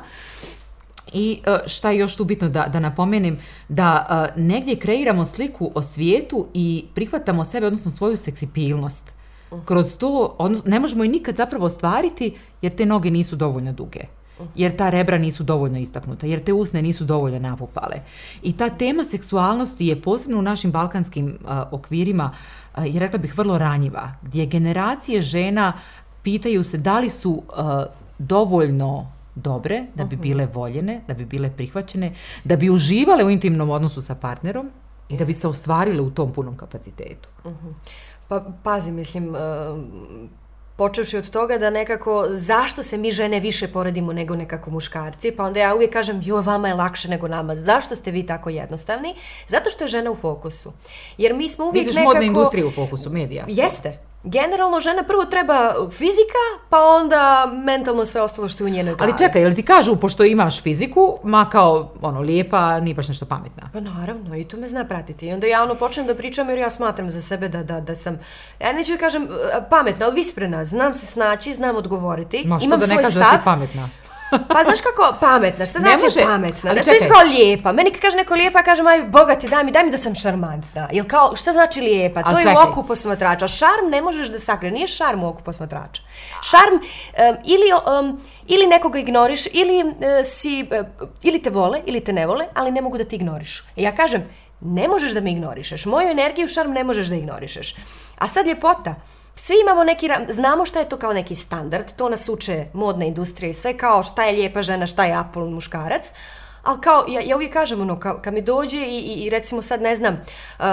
[1.13, 3.38] I uh, šta je još tu bitno da, da napomenem,
[3.69, 9.13] da uh, negdje kreiramo sliku o svijetu i prihvatamo sebe, odnosno svoju seksipilnost.
[9.65, 13.99] Kroz to odnosno, ne možemo i nikad zapravo ostvariti jer te noge nisu dovoljno duge
[14.55, 17.95] jer ta rebra nisu dovoljno istaknuta, jer te usne nisu dovoljno napupale.
[18.41, 22.31] I ta tema seksualnosti je posebno u našim balkanskim uh, okvirima,
[22.77, 25.73] uh, je rekla bih, vrlo ranjiva, gdje generacije žena
[26.23, 27.43] pitaju se da li su uh,
[28.19, 32.13] dovoljno dobre da bi bile voljene, da bi bile prihvaćene,
[32.43, 34.71] da bi uživale u intimnom odnosu sa partnerom
[35.09, 37.29] i da bi se ostvarile u tom punom kapacitetu.
[38.27, 39.36] Pa pazi, mislim,
[40.76, 45.43] počevši od toga da nekako zašto se mi žene više poredimo nego nekako muškarci, pa
[45.43, 49.15] onda ja uvijek kažem jo, vama je lakše nego nama, zašto ste vi tako jednostavni?
[49.47, 50.74] Zato što je žena u fokusu.
[51.17, 52.13] Jer mi smo uvijek Misliš nekako...
[52.13, 53.45] modna industrija u fokusu, medija?
[53.47, 58.95] Jeste, generalno žena prvo treba fizika, pa onda mentalno sve ostalo što je u njenoj
[58.95, 59.11] glavi.
[59.11, 63.26] Ali čekaj, ili ti kažu, pošto imaš fiziku, ma kao ono, lijepa, nije baš nešto
[63.26, 63.69] pametna?
[63.74, 65.28] Pa naravno, i to me zna pratiti.
[65.28, 67.95] I onda ja ono počnem da pričam jer ja smatram za sebe da, da, da
[67.95, 68.19] sam,
[68.59, 69.28] ja neću da kažem
[69.69, 72.88] pametna, ali visprena, znam se snaći, znam odgovoriti, ma, imam svoj stav.
[72.88, 73.89] Ma što da ne kažeš da si pametna?
[74.53, 76.69] Pa znaš kako, pametna, šta znači može, pametna?
[76.69, 77.71] Ali znači, to je kao lijepa.
[77.71, 80.89] Meni kad kaže neko lijepa, kažem, aj, bogati, daj mi, daj mi da sam šarmantna.
[80.91, 82.23] Ili kao, šta znači lijepa?
[82.23, 82.55] To je čekaj.
[82.55, 83.47] u oku posmatrača.
[83.47, 86.01] Šarm ne možeš da sakre, nije šarm u oku posmatrača.
[86.43, 87.69] Šarm, um, ili,
[87.99, 90.67] um, ili nekoga ignoriš, ili, uh, si,
[91.01, 93.63] uh, ili te vole, ili te ne vole, ali ne mogu da ti ignoriš.
[93.75, 94.29] I ja kažem,
[94.61, 95.86] ne možeš da me ignorišeš.
[95.86, 97.75] Moju energiju šarm ne možeš da ignorišeš.
[98.17, 98.95] A sad ljepota.
[99.36, 103.49] Svi imamo neki, znamo šta je to kao neki standard, to nas uče modna industrija
[103.49, 106.13] i sve kao šta je lijepa žena, šta je apolon muškarac,
[106.63, 109.61] ali kao, ja, ja uvijek kažem ono, ka, kad mi dođe i, i, i recimo
[109.61, 110.13] sad ne znam,
[110.59, 110.65] uh,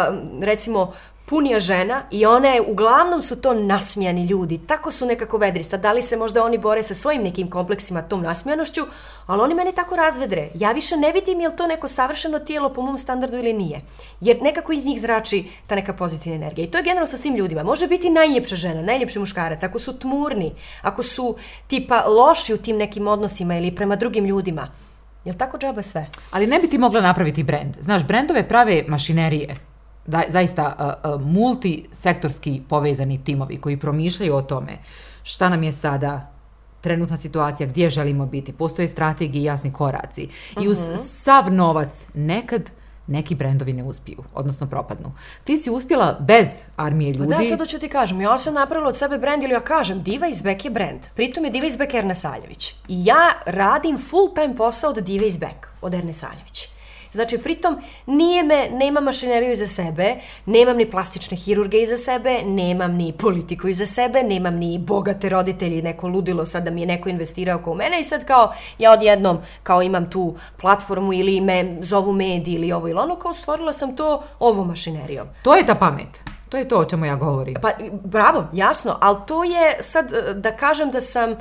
[0.42, 0.92] recimo
[1.30, 5.62] punija žena i ona je, uglavnom su to nasmijani ljudi, tako su nekako vedri.
[5.62, 8.80] Sad, da li se možda oni bore sa svojim nekim kompleksima tom nasmijanošću,
[9.26, 10.48] ali oni mene tako razvedre.
[10.54, 13.80] Ja više ne vidim je li to neko savršeno tijelo po mom standardu ili nije.
[14.20, 16.64] Jer nekako iz njih zrači ta neka pozitivna energija.
[16.64, 17.62] I to je generalno sa svim ljudima.
[17.62, 20.52] Može biti najljepša žena, najljepši muškarac, ako su tmurni,
[20.82, 24.68] ako su tipa loši u tim nekim odnosima ili prema drugim ljudima.
[25.24, 26.06] Jel tako džaba sve?
[26.30, 27.76] Ali ne bi ti mogla napraviti brend.
[27.80, 29.69] Znaš, brendove prave mašinerije
[30.10, 34.78] da, zaista uh, uh, multisektorski povezani timovi koji promišljaju o tome
[35.22, 36.32] šta nam je sada
[36.80, 40.28] trenutna situacija, gdje želimo biti, postoje strategije i jasni koraci.
[40.60, 40.94] I uz uh mhm.
[40.94, 41.04] -huh.
[41.04, 42.70] sav novac nekad
[43.06, 45.12] neki brendovi ne uspiju, odnosno propadnu.
[45.44, 47.32] Ti si uspjela bez armije ljudi.
[47.32, 50.02] Pa da, sad ću ti kažem, ja sam napravila od sebe brend ili ja kažem,
[50.02, 51.00] Diva iz Beck je brend.
[51.14, 52.74] Pritom je Diva iz Beck Erne Saljević.
[52.88, 56.68] I ja radim full time posao od Diva iz Beck, od Erne Saljević.
[57.12, 62.92] Znači, pritom, nije me, nema mašineriju iza sebe, nemam ni plastične hirurge iza sebe, nemam
[62.92, 67.08] ni politiku iza sebe, nemam ni bogate roditelji, neko ludilo sad da mi je neko
[67.08, 72.12] investirao kao mene i sad kao ja odjednom kao imam tu platformu ili me zovu
[72.12, 75.28] mediji ili ovo ili ono, kao stvorila sam to ovo mašinerijom.
[75.42, 76.22] To je ta pamet.
[76.48, 77.54] To je to o čemu ja govorim.
[77.62, 77.70] Pa,
[78.04, 81.30] bravo, jasno, ali to je sad da kažem da sam...
[81.30, 81.38] Uh,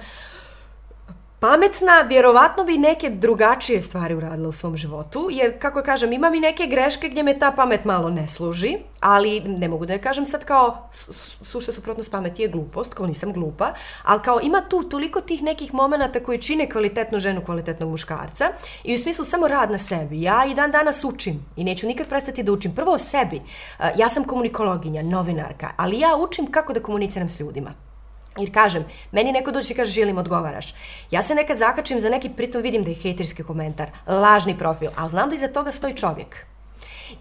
[1.40, 6.40] pametna, vjerovatno bi neke drugačije stvari uradila u svom životu, jer, kako kažem, imam i
[6.40, 10.26] neke greške gdje me ta pamet malo ne služi, ali ne mogu da je kažem
[10.26, 10.90] sad kao
[11.42, 13.74] sušta suprotnost pameti je glupost, kao nisam glupa,
[14.04, 18.46] ali kao ima tu toliko tih nekih momenta koji čine kvalitetnu ženu, kvalitetnog muškarca
[18.84, 20.22] i u smislu samo rad na sebi.
[20.22, 22.76] Ja i dan danas učim i neću nikad prestati da učim.
[22.76, 23.42] Prvo o sebi.
[23.80, 27.89] E, ja sam komunikologinja, novinarka, ali ja učim kako da komuniciram s ljudima.
[28.38, 30.74] Jer kažem, meni neko dođe i kaže želim odgovaraš.
[31.12, 35.10] Ja se nekad zakačim za neki, pritom vidim da je hejterski komentar, lažni profil, ali
[35.10, 36.46] znam da iza toga stoji čovjek.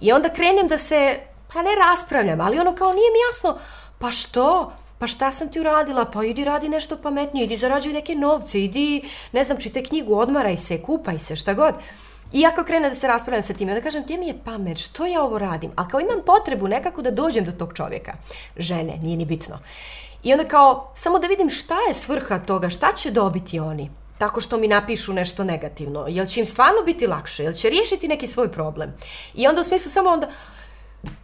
[0.01, 1.19] I onda krenem da se,
[1.53, 3.59] pa ne raspravljam, ali ono kao nije mi jasno,
[3.99, 4.73] pa što?
[4.99, 6.05] Pa šta sam ti uradila?
[6.05, 10.57] Pa idi radi nešto pametnije, idi zarađuj neke novce, idi, ne znam, čite knjigu, odmaraj
[10.57, 11.75] se, kupaj se, šta god.
[12.33, 15.07] I ako krene da se raspravljam sa tim, onda kažem, gdje mi je pamet, što
[15.07, 15.71] ja ovo radim?
[15.77, 18.13] Ali kao imam potrebu nekako da dođem do tog čovjeka,
[18.57, 19.59] žene, nije ni bitno.
[20.23, 24.41] I onda kao, samo da vidim šta je svrha toga, šta će dobiti oni tako
[24.41, 26.05] što mi napišu nešto negativno.
[26.09, 27.43] Jel će im stvarno biti lakše?
[27.43, 28.95] Jel će riješiti neki svoj problem?
[29.35, 30.29] I onda u smislu samo onda,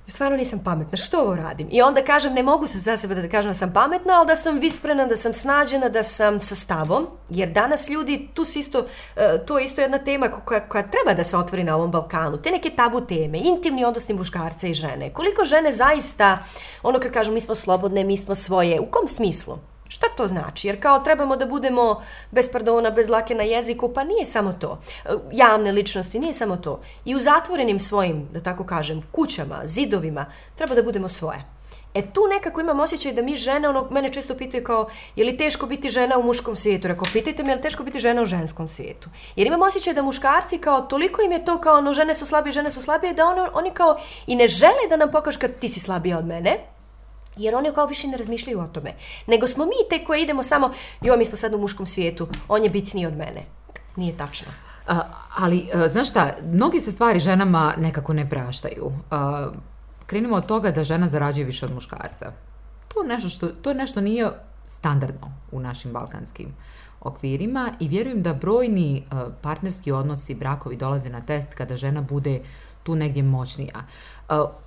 [0.08, 1.68] stvarno nisam pametna, što ovo radim?
[1.70, 4.36] I onda kažem, ne mogu se za sebe da kažem da sam pametna, ali da
[4.36, 8.86] sam visprena, da sam snađena, da sam sa stavom, jer danas ljudi, tu si isto,
[9.16, 12.42] e, to je isto jedna tema koja, koja treba da se otvori na ovom Balkanu,
[12.42, 15.12] te neke tabu teme, intimni odnosni muškarca i žene.
[15.12, 16.38] Koliko žene zaista,
[16.82, 19.58] ono kad kažu mi smo slobodne, mi smo svoje, u kom smislu?
[19.88, 20.66] Šta to znači?
[20.66, 24.80] Jer kao trebamo da budemo bez pardona, bez lake na jeziku, pa nije samo to.
[25.32, 26.80] Javne ličnosti, nije samo to.
[27.04, 30.26] I u zatvorenim svojim, da tako kažem, kućama, zidovima,
[30.56, 31.44] treba da budemo svoje.
[31.94, 35.36] E tu nekako imam osjećaj da mi žene, ono, mene često pitaju kao, je li
[35.36, 36.88] teško biti žena u muškom svijetu?
[36.88, 39.08] Rekao, pitajte me, je li teško biti žena u ženskom svijetu?
[39.36, 42.52] Jer imam osjećaj da muškarci kao, toliko im je to kao, ono, žene su slabije,
[42.52, 45.68] žene su slabije, da ono, oni kao i ne žele da nam pokažu kad ti
[45.68, 46.58] si slabija od mene,
[47.36, 48.94] Jer oni kao više ne razmišljaju o tome.
[49.26, 52.64] Nego smo mi te koje idemo samo, jo, mi smo sad u muškom svijetu, on
[52.64, 53.46] je bitniji od mene.
[53.96, 54.52] Nije tačno.
[54.88, 55.00] A,
[55.36, 58.92] ali, a, znaš šta, mnogi se stvari ženama nekako ne praštaju.
[59.10, 59.50] A,
[60.06, 62.32] krenimo od toga da žena zarađuje više od muškarca.
[62.94, 64.30] To, nešto što, to nešto nije
[64.66, 66.54] standardno u našim balkanskim
[67.00, 69.02] okvirima i vjerujem da brojni e,
[69.42, 72.40] partnerski odnosi, brakovi dolaze na test kada žena bude
[72.84, 73.84] tu negdje moćnija.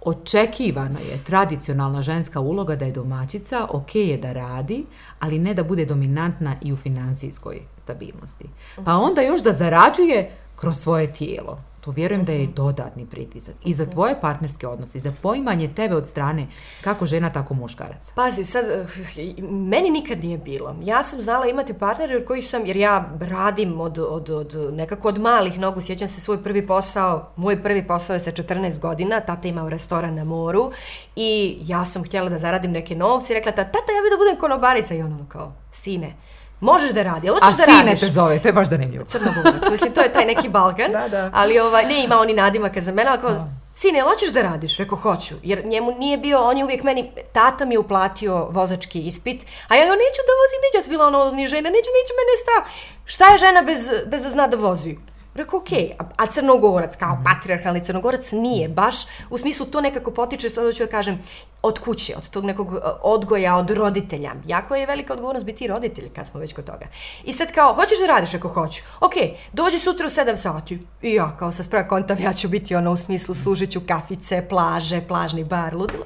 [0.01, 4.85] Očekivana je tradicionalna ženska uloga da je domaćica, ok je da radi,
[5.19, 8.45] ali ne da bude dominantna i u financijskoj stabilnosti.
[8.85, 13.55] Pa onda još da zarađuje kroz svoje tijelo to vjerujem da je dodatni pritisak.
[13.63, 16.47] I za tvoje partnerske odnose, i za poimanje tebe od strane
[16.81, 18.11] kako žena, tako muškarac.
[18.15, 20.75] Pazi, sad, eh, meni nikad nije bilo.
[20.83, 25.07] Ja sam znala imati partnere od kojih sam, jer ja radim od, od, od nekako
[25.07, 29.19] od malih nogu, sjećam se svoj prvi posao, moj prvi posao je sa 14 godina,
[29.19, 30.71] tata imao restoran na moru
[31.15, 34.39] i ja sam htjela da zaradim neke novce i rekla, tata, ja bi da budem
[34.39, 36.13] konobarica i ono kao, sine,
[36.59, 37.75] Možeš da radi, ali hoćeš da radiš.
[37.75, 39.05] A sine te zove, to je baš zanimljivo.
[39.05, 40.91] Crnogorac, mislim, to je taj neki Balkan.
[41.01, 41.29] da, da.
[41.33, 44.77] Ali ovaj, ne ima oni nadimaka za mene, ali kao, sine, hoćeš da radiš?
[44.77, 45.35] Rekao, hoću.
[45.43, 49.75] Jer njemu nije bio, on je uvijek meni, tata mi je uplatio vozački ispit, a
[49.75, 52.33] ja ga neću da vozim, neću, ja sam bila ono, ni žena, neću, neću, mene
[52.43, 52.75] strah.
[53.05, 54.97] Šta je žena bez, bez da zna da vozi?
[55.37, 56.05] Rekao, okej, okay.
[56.17, 57.23] a, a crnogorac, kao mm.
[57.23, 58.69] patriarhalni crnogorac, nije.
[58.69, 58.95] Baš
[59.29, 61.19] u smislu to nekako potiče, sada ću da kažem,
[61.61, 64.31] od kuće, od tog nekog e, odgoja, od roditelja.
[64.45, 66.87] Jako je velika odgovornost biti roditelj, kad smo već kod toga.
[67.23, 68.83] I sad kao, hoćeš da radiš ako hoću?
[68.99, 70.79] Okay, dođi sutra u sedam sati.
[71.01, 74.45] I ja, kao sa sprava kontav, ja ću biti ono u smislu, služit ću kafice,
[74.49, 76.05] plaže, plažni bar, ludilo.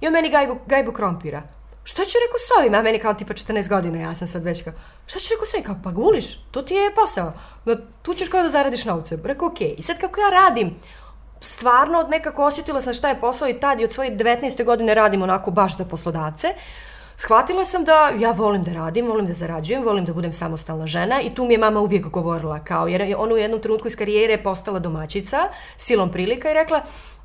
[0.00, 1.42] i on meni gajbu, gajbu krompira.
[1.88, 2.74] Šta ću rekao s ovim?
[2.74, 4.72] A meni kao tipa 14 godina, ja sam sad već kao,
[5.06, 5.66] šta ću rekao s ovim?
[5.66, 7.32] Kao, pa guliš, to ti je posao.
[7.64, 9.18] Da, tu ćeš kao da zaradiš novce.
[9.24, 9.68] Rekao, okej.
[9.68, 9.74] Okay.
[9.78, 10.76] I sad kako ja radim,
[11.40, 14.64] stvarno nekako osjetila sam šta je posao i tad i od svoje 19.
[14.64, 16.48] godine radim onako baš za poslodavce.
[17.16, 21.20] Shvatila sam da ja volim da radim, volim da zarađujem, volim da budem samostalna žena
[21.20, 24.42] i tu mi je mama uvijek govorila kao, jer ona u jednom trenutku iz karijere
[24.42, 25.38] postala domaćica,
[25.76, 26.82] silom prilika i rekla,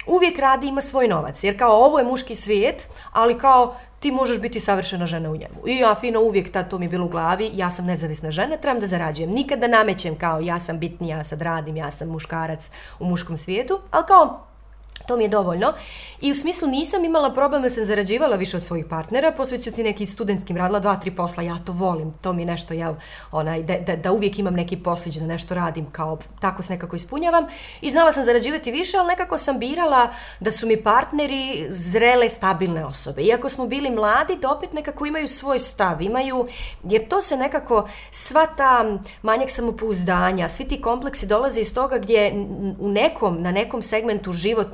[0.08, 4.40] uvijek radi, ima svoj novac, jer kao ovo je muški svijet, ali kao ti možeš
[4.40, 5.68] biti savršena žena u njemu.
[5.68, 8.58] I ja fino uvijek tad to mi je bilo u glavi, ja sam nezavisna žena,
[8.58, 9.32] trebam da zarađujem.
[9.32, 13.38] Nikad da namećem kao ja sam bitni, ja sad radim, ja sam muškarac u muškom
[13.38, 14.53] svijetu, ali kao
[15.06, 15.74] To mi je dovoljno.
[16.22, 19.84] I u smislu nisam imala problem da sam zarađivala više od svojih partnera, posveću ti
[19.84, 22.94] neki studentskim radila, dva, tri posla, ja to volim, to mi je nešto, jel,
[23.32, 26.96] onaj, da, da, da uvijek imam neki posliđ, da nešto radim, kao tako se nekako
[26.96, 27.46] ispunjavam.
[27.82, 32.86] I znala sam zarađivati više, ali nekako sam birala da su mi partneri zrele, stabilne
[32.86, 33.22] osobe.
[33.22, 36.48] Iako smo bili mladi, da opet nekako imaju svoj stav, imaju,
[36.84, 42.34] jer to se nekako, sva ta manjak samopouzdanja, svi ti kompleksi dolaze iz toga gdje
[42.80, 44.32] u nekom, na nekom segmentu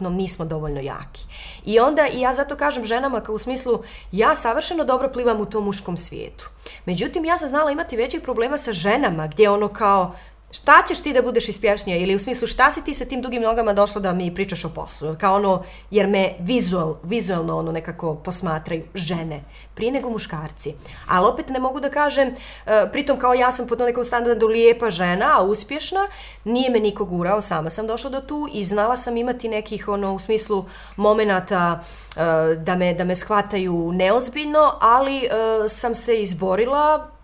[0.09, 1.27] životnom nismo dovoljno jaki.
[1.65, 5.45] I onda, i ja zato kažem ženama kao u smislu, ja savršeno dobro plivam u
[5.45, 6.49] tom muškom svijetu.
[6.85, 10.15] Međutim, ja sam znala imati većih problema sa ženama, gdje ono kao,
[10.51, 13.41] šta ćeš ti da budeš ispješnija ili u smislu šta si ti sa tim dugim
[13.41, 15.15] nogama došla da mi pričaš o poslu?
[15.19, 19.41] Kao ono jer me vizual, vizualno ono nekako posmatraju žene
[19.75, 20.73] prije nego muškarci.
[21.07, 24.89] Ali opet ne mogu da kažem e, pritom kao ja sam pod nekom standardu lijepa
[24.89, 26.07] žena a uspješna
[26.43, 30.13] nije me niko gurao sama sam došla do tu i znala sam imati nekih ono
[30.13, 31.83] u smislu momenata
[32.17, 35.29] e, da me da me shvataju neozbiljno ali e,
[35.67, 37.18] sam se izborila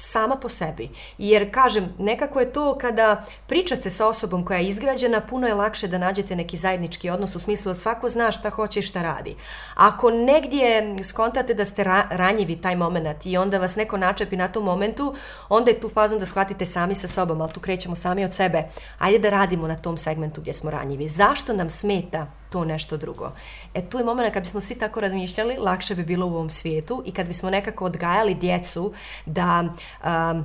[0.00, 0.90] sama po sebi.
[1.18, 5.88] Jer, kažem, nekako je to kada pričate sa osobom koja je izgrađena, puno je lakše
[5.88, 9.36] da nađete neki zajednički odnos u smislu da svako zna šta hoće i šta radi.
[9.74, 14.48] Ako negdje skontate da ste ra ranjivi taj moment i onda vas neko načepi na
[14.48, 15.14] tom momentu,
[15.48, 18.62] onda je tu fazom da shvatite sami sa sobom, ali tu krećemo sami od sebe.
[18.98, 21.08] Ajde da radimo na tom segmentu gdje smo ranjivi.
[21.08, 23.32] Zašto nam smeta to nešto drugo.
[23.74, 27.02] E tu je moment kad bismo svi tako razmišljali, lakše bi bilo u ovom svijetu
[27.06, 28.92] i kad bismo nekako odgajali djecu
[29.26, 30.44] da um,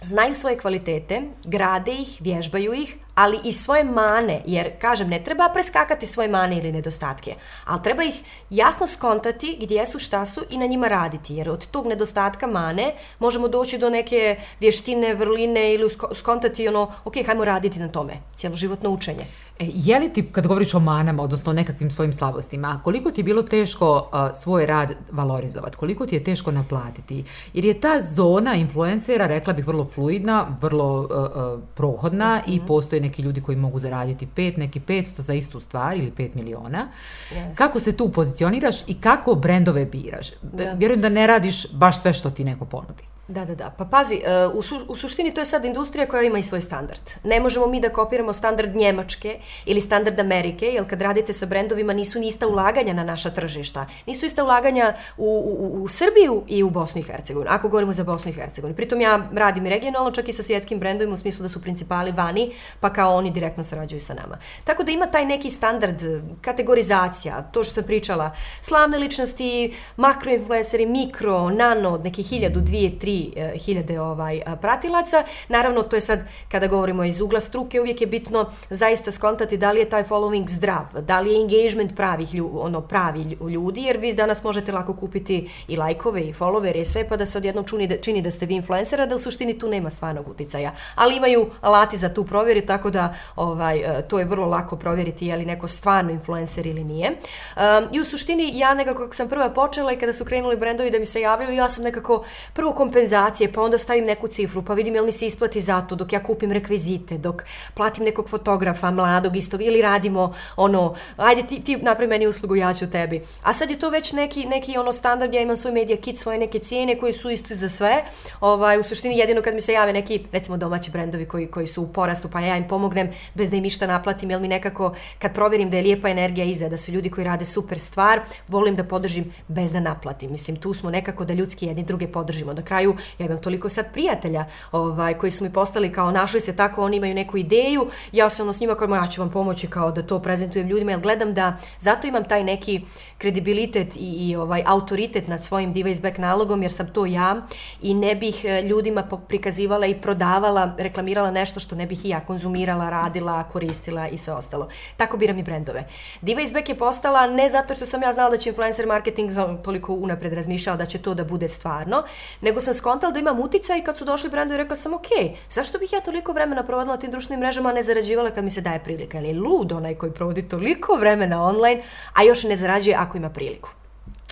[0.00, 5.48] znaju svoje kvalitete, grade ih, vježbaju ih, ali i svoje mane, jer, kažem, ne treba
[5.48, 7.34] preskakati svoje mane ili nedostatke,
[7.64, 11.66] ali treba ih jasno skontati gdje su, šta su i na njima raditi, jer od
[11.66, 17.78] tog nedostatka mane možemo doći do neke vještine, vrline ili skontati ono, ok, hajmo raditi
[17.78, 19.24] na tome, cijeloživotno učenje.
[19.58, 23.20] E, je li ti, kad govoriš o manama, odnosno o nekakvim svojim slabostima, koliko ti
[23.20, 25.76] je bilo teško uh, svoj rad valorizovati?
[25.76, 27.24] Koliko ti je teško naplatiti?
[27.54, 32.54] Jer je ta zona influencera, rekla bih, vrlo fluidna, vrlo uh, uh, prohodna mm -hmm.
[32.54, 36.28] i postoje neki ljudi koji mogu zaraditi pet, neki 500 za istu stvar ili 5
[36.34, 36.88] miliona.
[37.30, 37.54] Yes.
[37.54, 40.30] Kako se tu pozicioniraš i kako brendove biraš?
[40.42, 40.72] Da.
[40.72, 43.17] Vjerujem da ne radiš baš sve što ti neko ponudi.
[43.28, 43.70] Da, da, da.
[43.70, 46.60] Pa pazi, e, u, su, u suštini to je sad industrija koja ima i svoj
[46.60, 47.00] standard.
[47.24, 51.92] Ne možemo mi da kopiramo standard Njemačke ili standard Amerike, jer kad radite sa brendovima
[51.92, 53.86] nisu ni ista ulaganja na naša tržišta.
[54.06, 58.04] Nisu ista ulaganja u, u, u Srbiju i u Bosnu i Hercegovini, ako govorimo za
[58.04, 58.76] Bosnu i Hercegovini.
[58.76, 62.52] Pritom ja radim regionalno, čak i sa svjetskim brendovima, u smislu da su principali vani,
[62.80, 64.38] pa kao oni direktno sarađuju sa nama.
[64.64, 68.30] Tako da ima taj neki standard, e, kategorizacija, to što sam pričala,
[68.62, 75.24] slavne ličnosti, makroinfluenceri, mikro, nano, neki hiljadu, dvije, tri, 3000 e, ovaj e, pratilaca.
[75.48, 79.72] Naravno, to je sad, kada govorimo iz ugla struke, uvijek je bitno zaista skontati da
[79.72, 83.96] li je taj following zdrav, da li je engagement pravih ljudi, ono, pravi ljudi, jer
[83.96, 87.64] vi danas možete lako kupiti i lajkove i followere i sve, pa da se odjednom
[87.64, 90.72] čini da, čini da ste vi influencera, da u suštini tu nema stvarnog uticaja.
[90.94, 95.26] Ali imaju alati za tu provjeri, tako da ovaj, e, to je vrlo lako provjeriti
[95.26, 97.10] je li neko stvarno influencer ili nije.
[97.10, 100.90] Um, I u suštini, ja nekako kako sam prva počela i kada su krenuli brendovi
[100.90, 104.62] da mi se javljaju, ja sam nekako prvo kompenz kompenzacije, pa onda stavim neku cifru,
[104.62, 107.42] pa vidim jel mi se isplati za to dok ja kupim rekvizite, dok
[107.74, 112.74] platim nekog fotografa mladog istog ili radimo ono, ajde ti, ti napravi meni uslugu, ja
[112.74, 113.22] ću tebi.
[113.42, 116.38] A sad je to već neki, neki ono standard, ja imam svoj media kit, svoje
[116.38, 118.04] neke cijene koje su isti za sve.
[118.40, 121.82] Ovaj, u suštini jedino kad mi se jave neki, recimo domaći brendovi koji, koji su
[121.82, 125.34] u porastu, pa ja im pomognem bez da im išta naplatim, jel mi nekako, kad
[125.34, 128.84] proverim da je lijepa energija iza, da su ljudi koji rade super stvar, volim da
[128.84, 130.32] podržim bez da naplatim.
[130.32, 132.52] Mislim, tu smo nekako da ljudski jedni druge podržimo.
[132.52, 136.56] Na kraju, ja imam toliko sad prijatelja ovaj, koji su mi postali kao našli se
[136.56, 139.66] tako, oni imaju neku ideju, ja se ono s njima kao ja ću vam pomoći
[139.66, 142.80] kao da to prezentujem ljudima, jer gledam da zato imam taj neki
[143.18, 147.36] kredibilitet i, i ovaj autoritet nad svojim device back nalogom, jer sam to ja
[147.82, 152.20] i ne bih eh, ljudima prikazivala i prodavala, reklamirala nešto što ne bih i ja
[152.20, 154.68] konzumirala, radila, koristila i sve ostalo.
[154.96, 155.84] Tako biram i brendove.
[156.20, 159.30] Device back je postala ne zato što sam ja znala da će influencer marketing
[159.64, 162.02] toliko unapred razmišljala da će to da bude stvarno,
[162.40, 165.06] nego sam skontala da imam uticaj i kad su došli brendovi rekla sam ok,
[165.50, 168.60] zašto bih ja toliko vremena provodila tim društvenim mrežama, a ne zarađivala kad mi se
[168.60, 169.18] daje prilika.
[169.18, 171.82] Ali je lud onaj koji provodi toliko vremena online,
[172.14, 173.68] a još ne zarađuje ako ima priliku.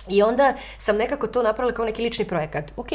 [0.09, 2.71] I onda sam nekako to napravila kao neki lični projekat.
[2.75, 2.89] Ok,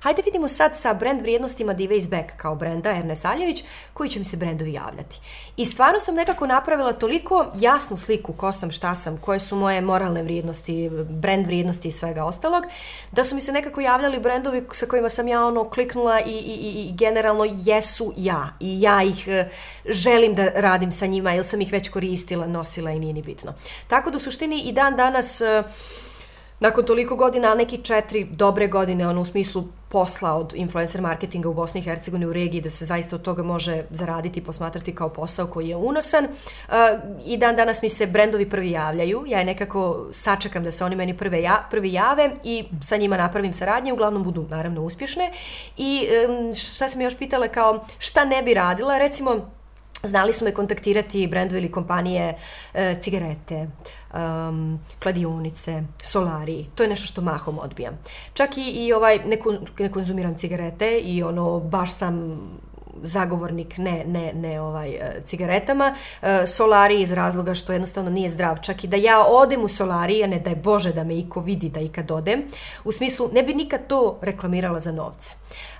[0.00, 3.64] hajde vidimo sad sa brand vrijednostima Divace Back kao brenda Ernest Aljević,
[3.94, 5.20] koji će mi se brendovi javljati.
[5.56, 9.80] I stvarno sam nekako napravila toliko jasnu sliku ko sam, šta sam, koje su moje
[9.80, 12.64] moralne vrijednosti, brand vrijednosti i svega ostalog,
[13.12, 16.88] da su mi se nekako javljali brendovi sa kojima sam ja ono kliknula i, i,
[16.88, 18.48] i generalno jesu ja.
[18.60, 19.48] I ja ih e,
[19.84, 23.54] želim da radim sa njima, jer sam ih već koristila, nosila i nije ni bitno.
[23.88, 25.40] Tako da u suštini i dan danas...
[25.40, 25.62] E,
[26.60, 31.54] Nakon toliko godina, neki četiri dobre godine, ono u smislu posla od influencer marketinga u
[31.54, 35.08] Bosni i Hercegovini u regiji, da se zaista od toga može zaraditi i posmatrati kao
[35.08, 36.24] posao koji je unosan.
[36.24, 36.74] Uh,
[37.24, 39.24] I dan danas mi se brendovi prvi javljaju.
[39.26, 43.16] Ja je nekako sačekam da se oni meni prve ja, prvi jave i sa njima
[43.16, 43.92] napravim saradnje.
[43.92, 45.32] Uglavnom budu naravno uspješne.
[45.76, 48.98] I um, šta sam još pitala kao šta ne bi radila?
[48.98, 49.50] Recimo,
[50.02, 52.38] Znali su me kontaktirati brendovi ili kompanije
[52.74, 53.66] e, cigarete,
[54.14, 56.66] um, kladionice, solari.
[56.74, 57.98] To je nešto što mahom odbijam.
[58.32, 59.38] Čak i, i ovaj, ne,
[59.78, 62.38] ne konzumiram cigarete i ono, baš sam
[63.02, 65.94] zagovornik ne, ne, ne ovaj, e, cigaretama.
[66.22, 68.56] E, solari iz razloga što jednostavno nije zdrav.
[68.62, 71.40] Čak i da ja odem u solari, a ne da je Bože da me iko
[71.40, 72.42] vidi da ikad odem,
[72.84, 75.32] u smislu ne bi nikad to reklamirala za novce.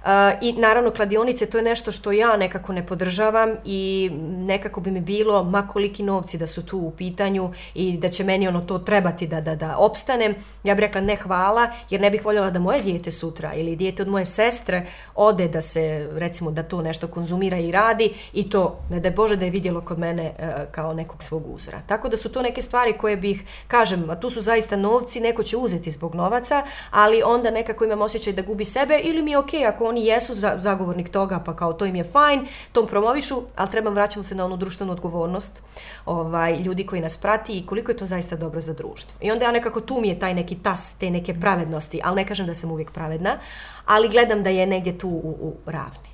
[0.04, 4.10] E, I naravno kladionice to je nešto što ja nekako ne podržavam i
[4.46, 8.48] nekako bi mi bilo makoliki novci da su tu u pitanju i da će meni
[8.48, 10.34] ono to trebati da, da, da opstanem.
[10.64, 14.02] Ja bih rekla ne hvala jer ne bih voljela da moje dijete sutra ili dijete
[14.02, 18.80] od moje sestre ode da se recimo da to nešto konzumira i radi i to
[18.90, 21.82] ne da je Bože da je vidjelo kod mene e, kao nekog svog uzora.
[21.86, 25.42] Tako da su to neke stvari koje bih, kažem, a tu su zaista novci, neko
[25.42, 29.38] će uzeti zbog novaca, ali onda nekako imam osjećaj da gubi sebe ili mi je
[29.38, 32.86] okej okay ako oni jesu za, zagovornik toga, pa kao to im je fajn, tom
[32.86, 35.62] promovišu, ali trebam vraćamo se na onu društvenu odgovornost
[36.06, 39.18] ovaj, ljudi koji nas prati i koliko je to zaista dobro za društvo.
[39.20, 42.26] I onda ja nekako tu mi je taj neki tas, te neke pravednosti, ali ne
[42.26, 43.38] kažem da sam uvijek pravedna,
[43.86, 46.08] ali gledam da je negdje tu u, u ravni.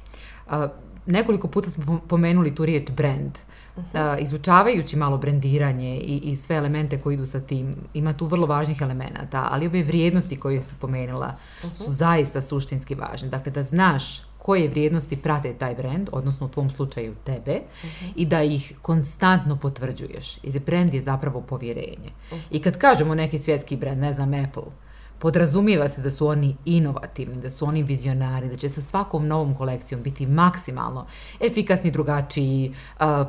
[0.49, 0.69] A,
[1.07, 3.39] nekoliko puta smo pomenuli tu riječ brand.
[3.77, 4.23] Uh -huh.
[4.23, 8.81] izučavajući malo brendiranje i, i sve elemente koji idu sa tim, ima tu vrlo važnih
[8.81, 11.75] elemenata, ali ove vrijednosti koje su pomenula uh -huh.
[11.75, 13.29] su zaista suštinski važne.
[13.29, 18.13] Dakle, da znaš koje vrijednosti prate taj brend, odnosno u tvom slučaju tebe, uh -huh.
[18.17, 20.39] i da ih konstantno potvrđuješ.
[20.43, 22.11] Jer brend je zapravo povjerenje.
[22.31, 22.43] Uh -huh.
[22.51, 24.84] I kad kažemo neki svjetski brend, ne znam, Apple,
[25.25, 29.55] podrazumijeva se da su oni inovativni, da su oni vizionari, da će sa svakom novom
[29.55, 31.07] kolekcijom biti maksimalno
[31.41, 32.75] efikasni, drugačiji,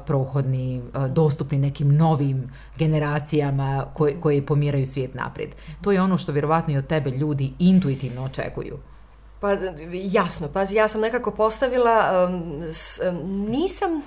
[0.05, 5.49] prohodni, dostupni nekim novim generacijama koje, koje pomiraju svijet naprijed.
[5.81, 8.77] To je ono što vjerovatno i od tebe ljudi intuitivno očekuju.
[9.39, 9.51] Pa
[9.93, 14.01] jasno, pazi, ja sam nekako postavila, um, s, um, nisam,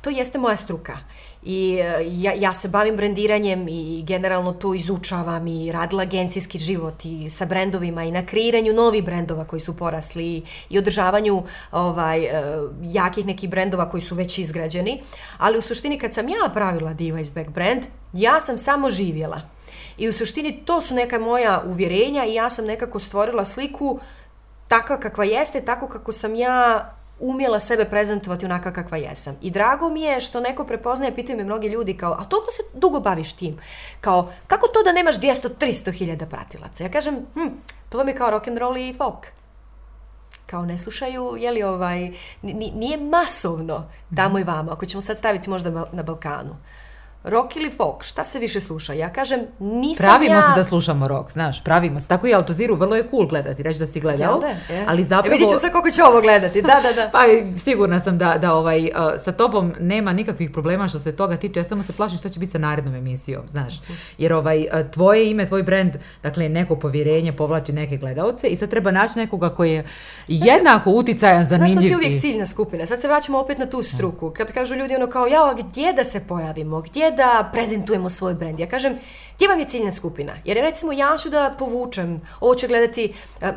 [0.00, 0.98] to jeste moja struka.
[1.42, 7.04] I eh, ja, ja se bavim brendiranjem i generalno to izučavam i radila agencijski život
[7.04, 12.42] i sa brendovima i na kreiranju novih brendova koji su porasli i održavanju ovaj, eh,
[12.82, 15.02] jakih nekih brendova koji su već izgrađeni.
[15.38, 17.82] Ali u suštini kad sam ja pravila Diva iz Back brand,
[18.12, 19.40] ja sam samo živjela.
[19.98, 24.00] I u suštini to su neka moja uvjerenja i ja sam nekako stvorila sliku
[24.68, 26.88] takva kakva jeste, tako kako sam ja
[27.22, 29.36] umjela sebe prezentovati onaka kakva jesam.
[29.40, 32.62] I drago mi je što neko prepoznaje, pitaju me mnogi ljudi kao, a toliko se
[32.74, 33.58] dugo baviš tim?
[34.00, 36.84] Kao, kako to da nemaš 200-300 hiljada pratilaca?
[36.84, 37.48] Ja kažem, hm,
[37.88, 39.26] to vam je kao rock and roll i folk.
[40.46, 42.12] Kao ne slušaju, je li ovaj,
[42.42, 43.84] nije masovno
[44.16, 46.56] tamo i vamo, ako ćemo sad staviti možda na Balkanu
[47.24, 48.92] rock ili folk, šta se više sluša?
[48.92, 50.38] Ja kažem, nisam pravimo ja...
[50.40, 52.08] Pravimo se da slušamo rock, znaš, pravimo se.
[52.08, 54.32] Tako i Al Jazeera, vrlo je cool gledati, reći da si gledao.
[54.32, 54.82] Jel da?
[54.88, 55.34] Ali zapravo...
[55.34, 57.10] E, vidit ću sad koliko će ovo gledati, da, da, da.
[57.12, 57.18] pa
[57.58, 58.90] sigurna sam da, da ovaj, uh,
[59.24, 62.40] sa tobom nema nikakvih problema što se toga tiče, ja samo se plašim šta će
[62.40, 63.74] biti sa narednom emisijom, znaš.
[64.18, 65.92] Jer ovaj, uh, tvoje ime, tvoj brand,
[66.22, 69.84] dakle, neko povjerenje povlači neke gledalce i sad treba naći nekoga koji je
[70.28, 71.72] jednako uticajan, zanimljiv.
[71.72, 72.86] Znaš što ti uvijek ciljna skupina?
[72.86, 74.30] Sad se vraćamo opet na tu struku.
[74.30, 78.58] Kad kažu ljudi ono kao, ja, gdje da se pojavimo, gdje da prezentujemo svoj brend.
[78.58, 78.98] Ja kažem,
[79.42, 80.32] gdje vam je ciljna skupina?
[80.44, 83.48] Jer recimo ja ću da povučem, ovo će gledati uh,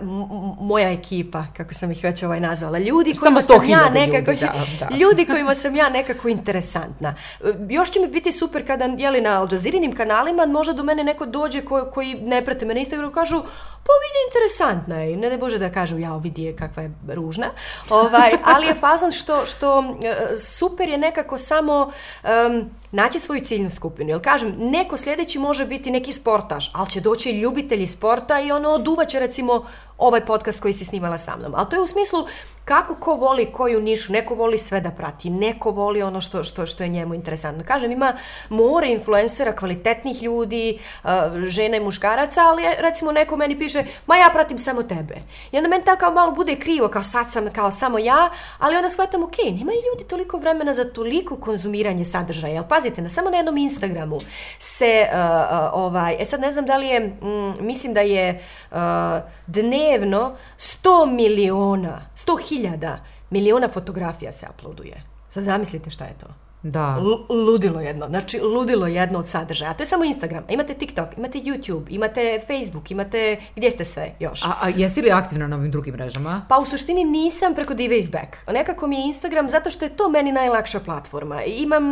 [0.59, 4.41] moja ekipa, kako sam ih već ovaj nazvala, ljudi kojima sam ja nekako, ljudi,
[4.79, 4.95] da, da.
[5.01, 7.15] ljudi kojima sam ja nekako interesantna.
[7.39, 9.47] Uh, još će mi biti super kada, jeli na Al
[9.97, 13.41] kanalima, možda do mene neko dođe ko, koji ne prate me na Instagramu, kažu,
[13.85, 17.47] pa vidi interesantna je, ne da bože da kažu, ja vidi je kakva je ružna,
[17.89, 19.95] ovaj, ali je fazon što, što uh,
[20.39, 21.91] super je nekako samo
[22.23, 24.09] um, naći svoju ciljnu skupinu.
[24.09, 28.69] Jer kažem, neko sljedeći može biti neki sportaš, ali će doći ljubitelji sporta i ono
[28.69, 29.65] oduvaće recimo
[29.97, 31.55] ovaj podcast koji si snimala sa mnom.
[31.55, 32.19] Ali to je u smislu
[32.65, 36.65] kako ko voli koju nišu, neko voli sve da prati, neko voli ono što, što,
[36.65, 37.63] što je njemu interesantno.
[37.67, 38.13] Kažem, ima
[38.49, 41.09] more influencera, kvalitetnih ljudi, eh,
[41.47, 45.15] žena i muškaraca, ali recimo neko meni piše, ma ja pratim samo tebe.
[45.51, 48.75] I onda meni tako kao malo bude krivo, kao sad sam kao samo ja, ali
[48.75, 52.53] onda shvatam, ok, nema i ljudi toliko vremena za toliko konzumiranje sadržaja.
[52.53, 54.19] Jel, pazite, na samo na jednom Instagramu
[54.59, 58.43] se, uh, uh, ovaj, e sad ne znam da li je, mm, mislim da je
[58.71, 58.77] uh,
[59.47, 62.99] dnevno 100 miliona, 100 hiljada hiljada
[63.29, 65.03] miliona fotografija se uploaduje.
[65.29, 66.27] Sad zamislite šta je to.
[66.65, 66.97] Da.
[66.99, 68.07] L ludilo jedno.
[68.07, 69.73] Znači, ludilo jedno od sadržaja.
[69.73, 70.43] To je samo Instagram.
[70.49, 73.37] Imate TikTok, imate YouTube, imate Facebook, imate...
[73.55, 74.45] Gdje ste sve još?
[74.45, 76.45] A, a jesi li aktivna na ovim drugim mrežama?
[76.49, 78.37] Pa u suštini nisam preko Diva is Back.
[78.47, 81.43] Nekako mi je Instagram zato što je to meni najlakša platforma.
[81.43, 81.83] Imam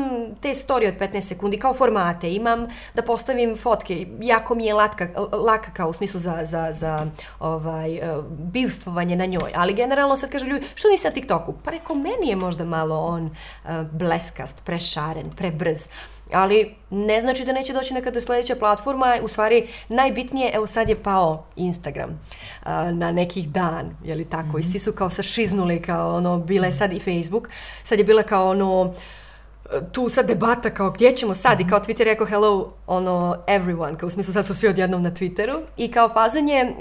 [0.42, 2.34] te story od 15 sekundi kao formate.
[2.34, 4.08] Imam da postavim fotke.
[4.20, 7.08] Jako mi je latka, laka kao u smislu za, za, za
[7.40, 9.52] ovaj, uh, bivstvovanje na njoj.
[9.56, 11.54] Ali generalno sad kažu ljudi, što nisi na TikToku?
[11.64, 15.88] Pa reko, meni je možda malo on uh, bleskast prešaren, prebrz,
[16.34, 21.04] ali ne znači da neće doći nekada sljedeća platforma, u stvari najbitnije, evo sad je
[21.04, 24.60] pao Instagram uh, na nekih dan, je li tako, mm -hmm.
[24.60, 27.50] i svi su kao sašiznuli, kao ono, bila je sad i Facebook,
[27.84, 28.96] sad je bila kao ono, uh,
[29.92, 34.08] tu sad debata kao gdje ćemo sad i kao Twitter rekao hello ono everyone, kao
[34.08, 36.76] u smislu sad su svi odjednom na Twitteru i kao fazon je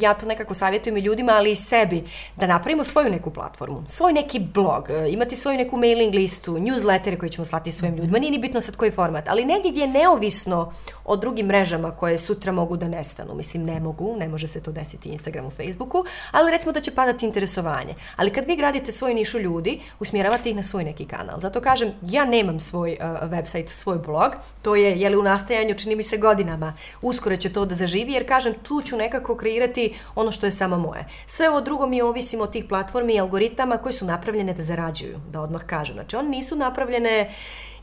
[0.00, 2.04] ja to nekako savjetujem i ljudima ali i sebi
[2.36, 7.18] da napravimo svoju neku platformu, svoj neki blog, uh, imati svoju neku mailing listu, newsletter
[7.18, 8.02] koji ćemo slati svojim mhm.
[8.02, 10.72] ljudima, nije ni bitno sad koji format, ali negdje gdje je neovisno
[11.04, 14.72] o drugim mrežama koje sutra mogu da nestanu, mislim ne mogu, ne može se to
[14.72, 17.94] desiti Instagramu, Facebooku, ali recimo da će padati interesovanje.
[18.16, 21.40] Ali kad vi gradite svoju nišu ljudi, usmjeravate ih na svoj neki kanal.
[21.40, 25.74] Zato kažem, ja nemam svoj uh, website, svoj blog, to je, je li u nastajanju,
[25.74, 29.94] čini mi se godinama, uskoro će to da zaživi, jer kažem, tu ću nekako kreirati
[30.14, 31.04] ono što je samo moje.
[31.26, 35.20] Sve ovo drugo mi ovisimo od tih platformi i algoritama koji su napravljene da zarađuju,
[35.32, 35.94] da odmah kažem.
[35.94, 37.34] Znači, one nisu napravljene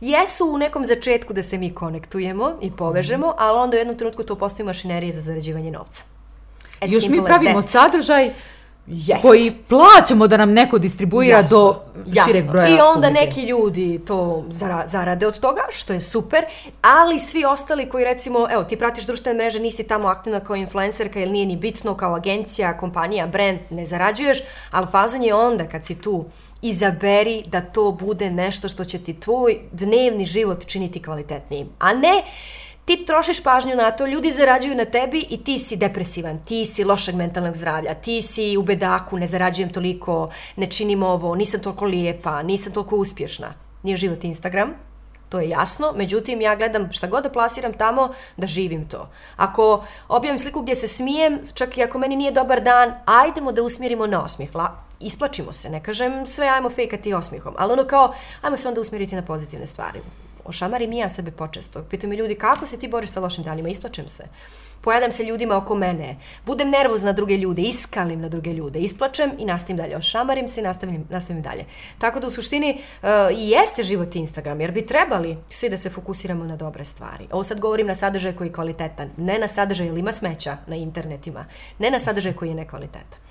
[0.01, 3.35] jesu u nekom začetku da se mi konektujemo i povežemo, mm.
[3.37, 6.03] ali onda u jednom trenutku to postoji mašinerije za zarađivanje novca.
[6.81, 8.33] As Još mi pravimo sadržaj
[8.87, 9.21] Yes.
[9.21, 11.57] koji plaćamo da nam neko distribuira Jasno.
[11.57, 12.51] do šireg Jasno.
[12.51, 13.25] broja I onda publike.
[13.25, 14.43] neki ljudi to
[14.85, 16.45] zarade od toga, što je super,
[16.81, 21.19] ali svi ostali koji recimo, evo, ti pratiš društvene mreže, nisi tamo aktivna kao influencerka
[21.19, 24.39] ili nije ni bitno kao agencija, kompanija, brand, ne zarađuješ,
[24.71, 26.25] ali fazon je onda kad si tu
[26.61, 31.69] izaberi da to bude nešto što će ti tvoj dnevni život činiti kvalitetnijim.
[31.79, 32.23] A ne
[32.85, 36.83] ti trošiš pažnju na to, ljudi zarađuju na tebi i ti si depresivan, ti si
[36.83, 41.85] lošeg mentalnog zdravlja, ti si u bedaku, ne zarađujem toliko, ne činim ovo, nisam toliko
[41.85, 43.53] lijepa, nisam toliko uspješna.
[43.83, 44.73] Nije život Instagram,
[45.29, 49.09] to je jasno, međutim ja gledam šta god da plasiram tamo, da živim to.
[49.35, 53.63] Ako objavim sliku gdje se smijem, čak i ako meni nije dobar dan, ajdemo da
[53.63, 54.55] usmjerimo na osmijeh.
[54.55, 58.81] La, isplačimo se, ne kažem sve ajmo fejkati osmihom, ali ono kao, ajmo se onda
[58.81, 60.01] usmjeriti na pozitivne stvari
[60.45, 61.83] ošamarim i ja sebe počesto.
[61.83, 64.23] Pitaju me ljudi kako se ti boriš sa lošim danima, isplačem se.
[64.83, 69.31] Pojadam se ljudima oko mene, budem nervozna na druge ljude, iskalim na druge ljude, isplačem
[69.37, 69.97] i nastavim dalje.
[69.97, 71.65] Ošamarim se i nastavim, nastavim dalje.
[71.97, 75.89] Tako da u suštini uh, i jeste život Instagram, jer bi trebali svi da se
[75.89, 77.27] fokusiramo na dobre stvari.
[77.31, 80.75] Ovo sad govorim na sadržaj koji je kvalitetan, ne na sadržaj ili ima smeća na
[80.75, 81.45] internetima,
[81.79, 83.22] ne na sadržaj koji je nekvalitetan.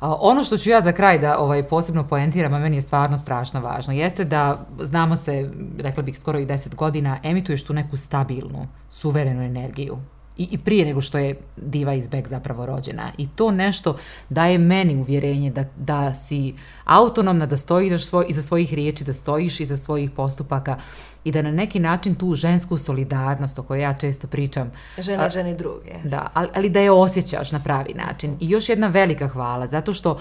[0.00, 3.18] A, ono što ću ja za kraj da ovaj posebno poentiram, a meni je stvarno
[3.18, 7.96] strašno važno, jeste da znamo se, rekla bih skoro i 10 godina, emituješ tu neku
[7.96, 9.98] stabilnu, suverenu energiju
[10.38, 13.12] i, i prije nego što je Diva iz Beck zapravo rođena.
[13.18, 13.96] I to nešto
[14.28, 19.12] daje meni uvjerenje da, da si autonomna, da stojiš iza, svoj, iza svojih riječi, da
[19.12, 20.76] stojiš iza svojih postupaka
[21.24, 24.72] i da na neki način tu žensku solidarnost o kojoj ja često pričam.
[24.98, 25.94] Žena, a, žene druge.
[26.04, 28.36] Da, ali, ali da je osjećaš na pravi način.
[28.40, 30.20] I još jedna velika hvala, zato što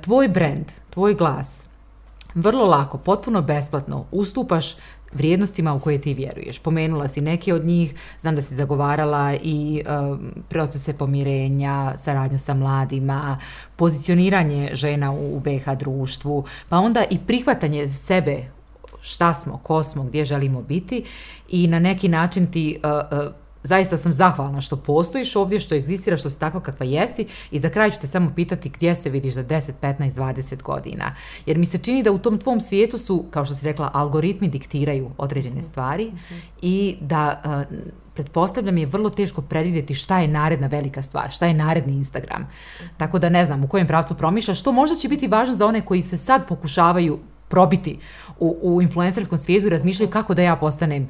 [0.00, 1.68] tvoj brand, tvoj glas,
[2.34, 4.76] vrlo lako, potpuno besplatno ustupaš
[5.12, 6.58] vrijednostima u koje ti vjeruješ.
[6.58, 12.54] Pomenula si neke od njih, znam da si zagovarala i um, procese pomirenja, saradnju sa
[12.54, 13.38] mladima,
[13.76, 18.36] pozicioniranje žena u BH društvu, pa onda i prihvatanje sebe
[19.00, 21.04] šta smo, ko smo, gdje želimo biti
[21.48, 23.34] i na neki način ti uh, uh,
[23.68, 27.68] zaista sam zahvalna što postojiš ovdje, što egzistiraš, što si tako kakva jesi i za
[27.68, 31.14] kraj ću te samo pitati gdje se vidiš za 10, 15, 20 godina.
[31.46, 34.48] Jer mi se čini da u tom tvom svijetu su, kao što si rekla, algoritmi
[34.48, 36.12] diktiraju određene stvari
[36.62, 37.76] i da uh,
[38.14, 42.48] pretpostavljam je vrlo teško predvidjeti šta je naredna velika stvar, šta je naredni Instagram.
[42.96, 45.80] Tako da ne znam u kojem pravcu promišljaš, što možda će biti važno za one
[45.80, 47.98] koji se sad pokušavaju probiti
[48.38, 51.08] u, u influencerskom svijetu i razmišljaju kako da ja postanem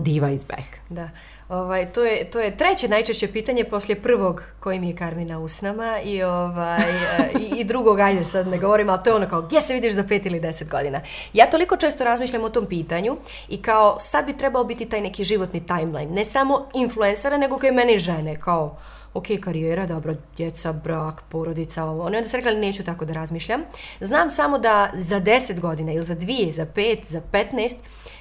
[0.00, 0.76] diva iz back.
[0.88, 1.08] Da.
[1.50, 6.00] Ovaj, to, je, to je treće najčešće pitanje poslije prvog koji mi je Karmina usnama
[6.04, 9.42] i, ovaj, e, i, i drugog, ajde sad ne govorim, ali to je ono kao
[9.42, 11.00] gdje se vidiš za pet ili deset godina.
[11.32, 13.16] Ja toliko često razmišljam o tom pitanju
[13.48, 17.68] i kao sad bi trebao biti taj neki životni timeline, ne samo influencera, nego kao
[17.68, 18.76] i mene žene, kao
[19.14, 22.04] ok, karijera, dobro, djeca, brak, porodica, ovo.
[22.04, 23.60] Ono, onda se rekla, neću tako da razmišljam.
[24.00, 27.76] Znam samo da za deset godina ili za 2, za 5, za petnaest,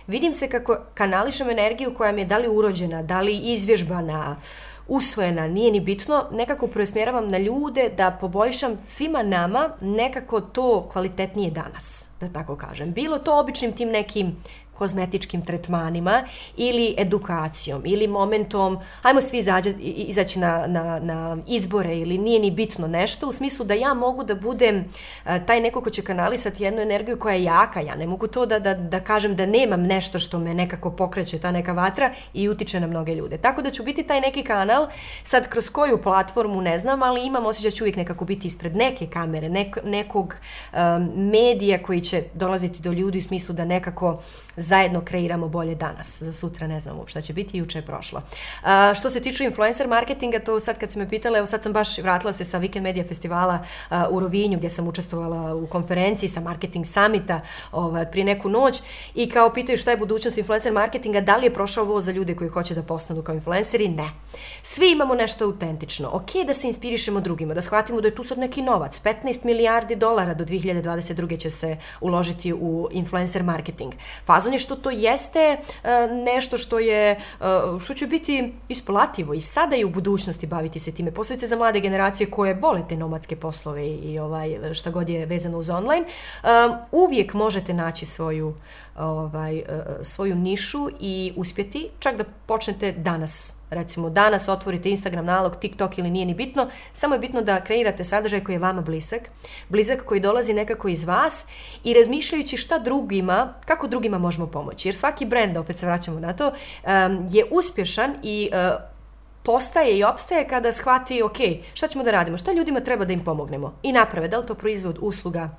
[0.08, 4.36] vidim se kako kanališem energiju koja mi je da li urođena, da li izvježbana,
[4.88, 11.52] usvojena, nije ni bitno, nekako preusmjeravam na ljude da poboljšam svima nama nekako to kvalitetnije
[11.52, 12.94] danas, da tako kažem.
[12.94, 14.36] Bilo to običnim tim nekim
[14.80, 16.23] kozmetičkim tretmanima
[16.57, 22.51] ili edukacijom ili momentom, ajmo svi izađe, izaći na, na, na izbore ili nije ni
[22.51, 24.86] bitno nešto, u smislu da ja mogu da budem
[25.25, 28.45] e, taj neko ko će kanalisati jednu energiju koja je jaka, ja ne mogu to
[28.45, 32.49] da, da, da kažem da nemam nešto što me nekako pokreće, ta neka vatra i
[32.49, 33.38] utiče na mnoge ljude.
[33.38, 34.88] Tako da ću biti taj neki kanal,
[35.23, 38.75] sad kroz koju platformu ne znam, ali imam osjećaj da ću uvijek nekako biti ispred
[38.75, 40.36] neke kamere, nek, nekog
[40.73, 40.80] um,
[41.15, 44.21] medija koji će dolaziti do ljudi u smislu da nekako
[44.70, 46.22] zajedno kreiramo bolje danas.
[46.22, 48.22] Za sutra ne znam uopšte će biti, juče je prošlo.
[48.63, 51.74] A, što se tiče influencer marketinga, to sad kad se me pitala, evo sad sam
[51.74, 53.59] baš vratila se sa Weekend Media festivala
[53.89, 57.41] a, u Rovinju, gdje sam učestvovala u konferenciji sa Marketing Summita
[57.72, 58.82] ovaj, prije neku noć
[59.15, 62.36] i kao pitaju šta je budućnost influencer marketinga, da li je prošao ovo za ljude
[62.36, 63.88] koji hoće da postanu kao influenceri?
[63.88, 64.09] Ne.
[64.61, 66.09] Svi imamo nešto autentično.
[66.13, 69.01] Ok da se inspirišemo drugima, da shvatimo da je tu sad neki novac.
[69.03, 71.39] 15 milijardi dolara do 2022.
[71.39, 73.93] će se uložiti u influencer marketing.
[74.26, 75.57] Fazon je što to jeste e,
[76.26, 77.18] nešto što je e,
[77.80, 81.12] što će biti isplativo i sada i u budućnosti baviti se time.
[81.12, 85.57] posebice za mlade generacije koje vole te nomadske poslove i ovaj šta god je vezano
[85.57, 86.05] uz online,
[86.43, 86.47] e,
[86.91, 88.55] uvijek možete naći svoju
[89.00, 89.64] ovaj, e,
[90.02, 96.10] svoju nišu i uspjeti, čak da počnete danas recimo danas otvorite Instagram nalog, TikTok ili
[96.10, 99.22] nije ni bitno, samo je bitno da kreirate sadržaj koji je vama blizak,
[99.70, 101.45] blizak koji dolazi nekako iz vas
[101.84, 104.88] i razmišljajući šta drugima, kako drugima možemo pomoći.
[104.88, 106.52] Jer svaki brend, opet se vraćamo na to,
[107.30, 108.72] je uspješan i e,
[109.43, 111.38] postaje i opstaje kada shvati, ok,
[111.74, 113.74] šta ćemo da radimo, šta ljudima treba da im pomognemo?
[113.84, 115.50] I naprave, da li to proizvod usluga,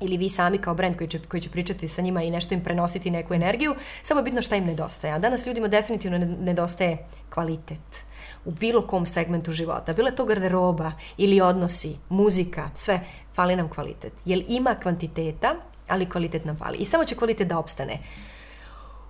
[0.00, 2.64] ili vi sami kao brand koji će, koji će pričati sa njima i nešto im
[2.64, 5.12] prenositi neku energiju, samo je bitno šta im nedostaje.
[5.14, 8.04] A danas ljudima definitivno nedostaje kvalitet
[8.44, 9.92] u bilo kom segmentu života.
[9.92, 13.00] Bilo je to garderoba ili odnosi, muzika, sve,
[13.34, 14.12] fali nam kvalitet.
[14.24, 15.54] Jer ima kvantiteta,
[15.88, 16.78] ali kvalitet nam fali.
[16.78, 17.98] I samo će kvalitet da opstane.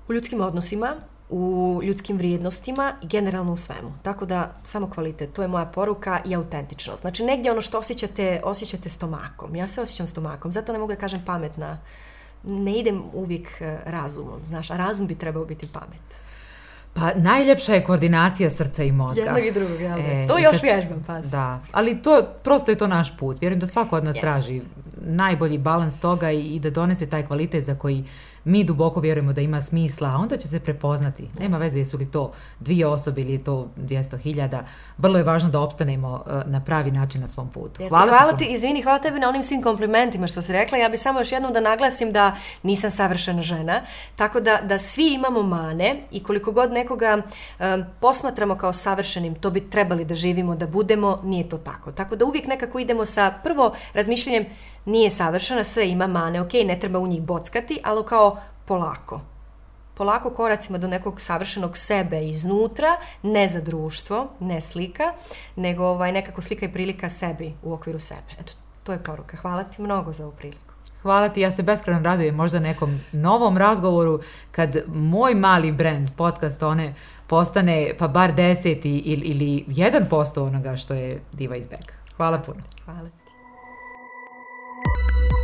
[0.09, 0.97] U ljudskim odnosima,
[1.33, 3.93] u ljudskim vrijednostima i generalno u svemu.
[4.03, 7.01] Tako da, samo kvalitet, to je moja poruka i autentičnost.
[7.01, 9.57] Znači, negdje ono što osjećate, osjećate stomakom.
[9.57, 11.79] Ja se osjećam stomakom, zato ne mogu da kažem pametna.
[12.45, 16.23] Ne idem uvijek eh, razumom, znaš, a razum bi trebao biti pamet.
[16.95, 19.23] Pa najljepša je koordinacija srca i mozga.
[19.23, 19.99] Jednog i drugog, jel?
[19.99, 21.27] E, to još kad, vježbam, pas.
[21.27, 23.41] Da, ali to, prosto je to naš put.
[23.41, 24.21] Vjerujem da svako od nas yes.
[24.21, 24.61] traži
[25.01, 28.05] najbolji balans toga i, i da donese taj kvalitet za koji
[28.45, 31.29] mi duboko vjerujemo da ima smisla, a onda će se prepoznati.
[31.39, 34.61] Nema veze jesu li to dvije osobe ili je to 200.000.
[34.99, 37.89] Vrlo je važno da opstanemo uh, na pravi način na svom putu.
[37.89, 40.79] Hvala, hvala ti, izvini, hvala tebi na onim svim komplimentima što si rekla.
[40.79, 43.81] Ja bih samo još jednom da naglasim da nisam savršena žena,
[44.17, 49.51] tako da, da svi imamo mane i koliko god nekoga um, posmatramo kao savršenim, to
[49.51, 51.93] bi trebali da živimo, da budemo, nije to tako.
[51.93, 54.47] Tako da uvijek nekako idemo sa prvo razmišljanjem
[54.85, 59.21] nije savršena, sve ima mane, ok, ne treba u njih bockati, ali kao polako.
[59.95, 62.89] Polako koracima do nekog savršenog sebe iznutra,
[63.23, 65.13] ne za društvo, ne slika,
[65.57, 68.33] nego ovaj, nekako slika i prilika sebi u okviru sebe.
[68.41, 68.53] Eto,
[68.83, 69.37] to je poruka.
[69.37, 70.73] Hvala ti mnogo za ovu priliku.
[71.03, 74.21] Hvala ti, ja se beskreno radujem možda nekom novom razgovoru
[74.51, 76.95] kad moj mali brand, podcast, one
[77.27, 81.93] postane pa bar deseti ili, ili jedan posto onoga što je Diva iz Bega.
[82.17, 82.61] Hvala puno.
[82.85, 83.22] Hvala.
[84.85, 85.42] Música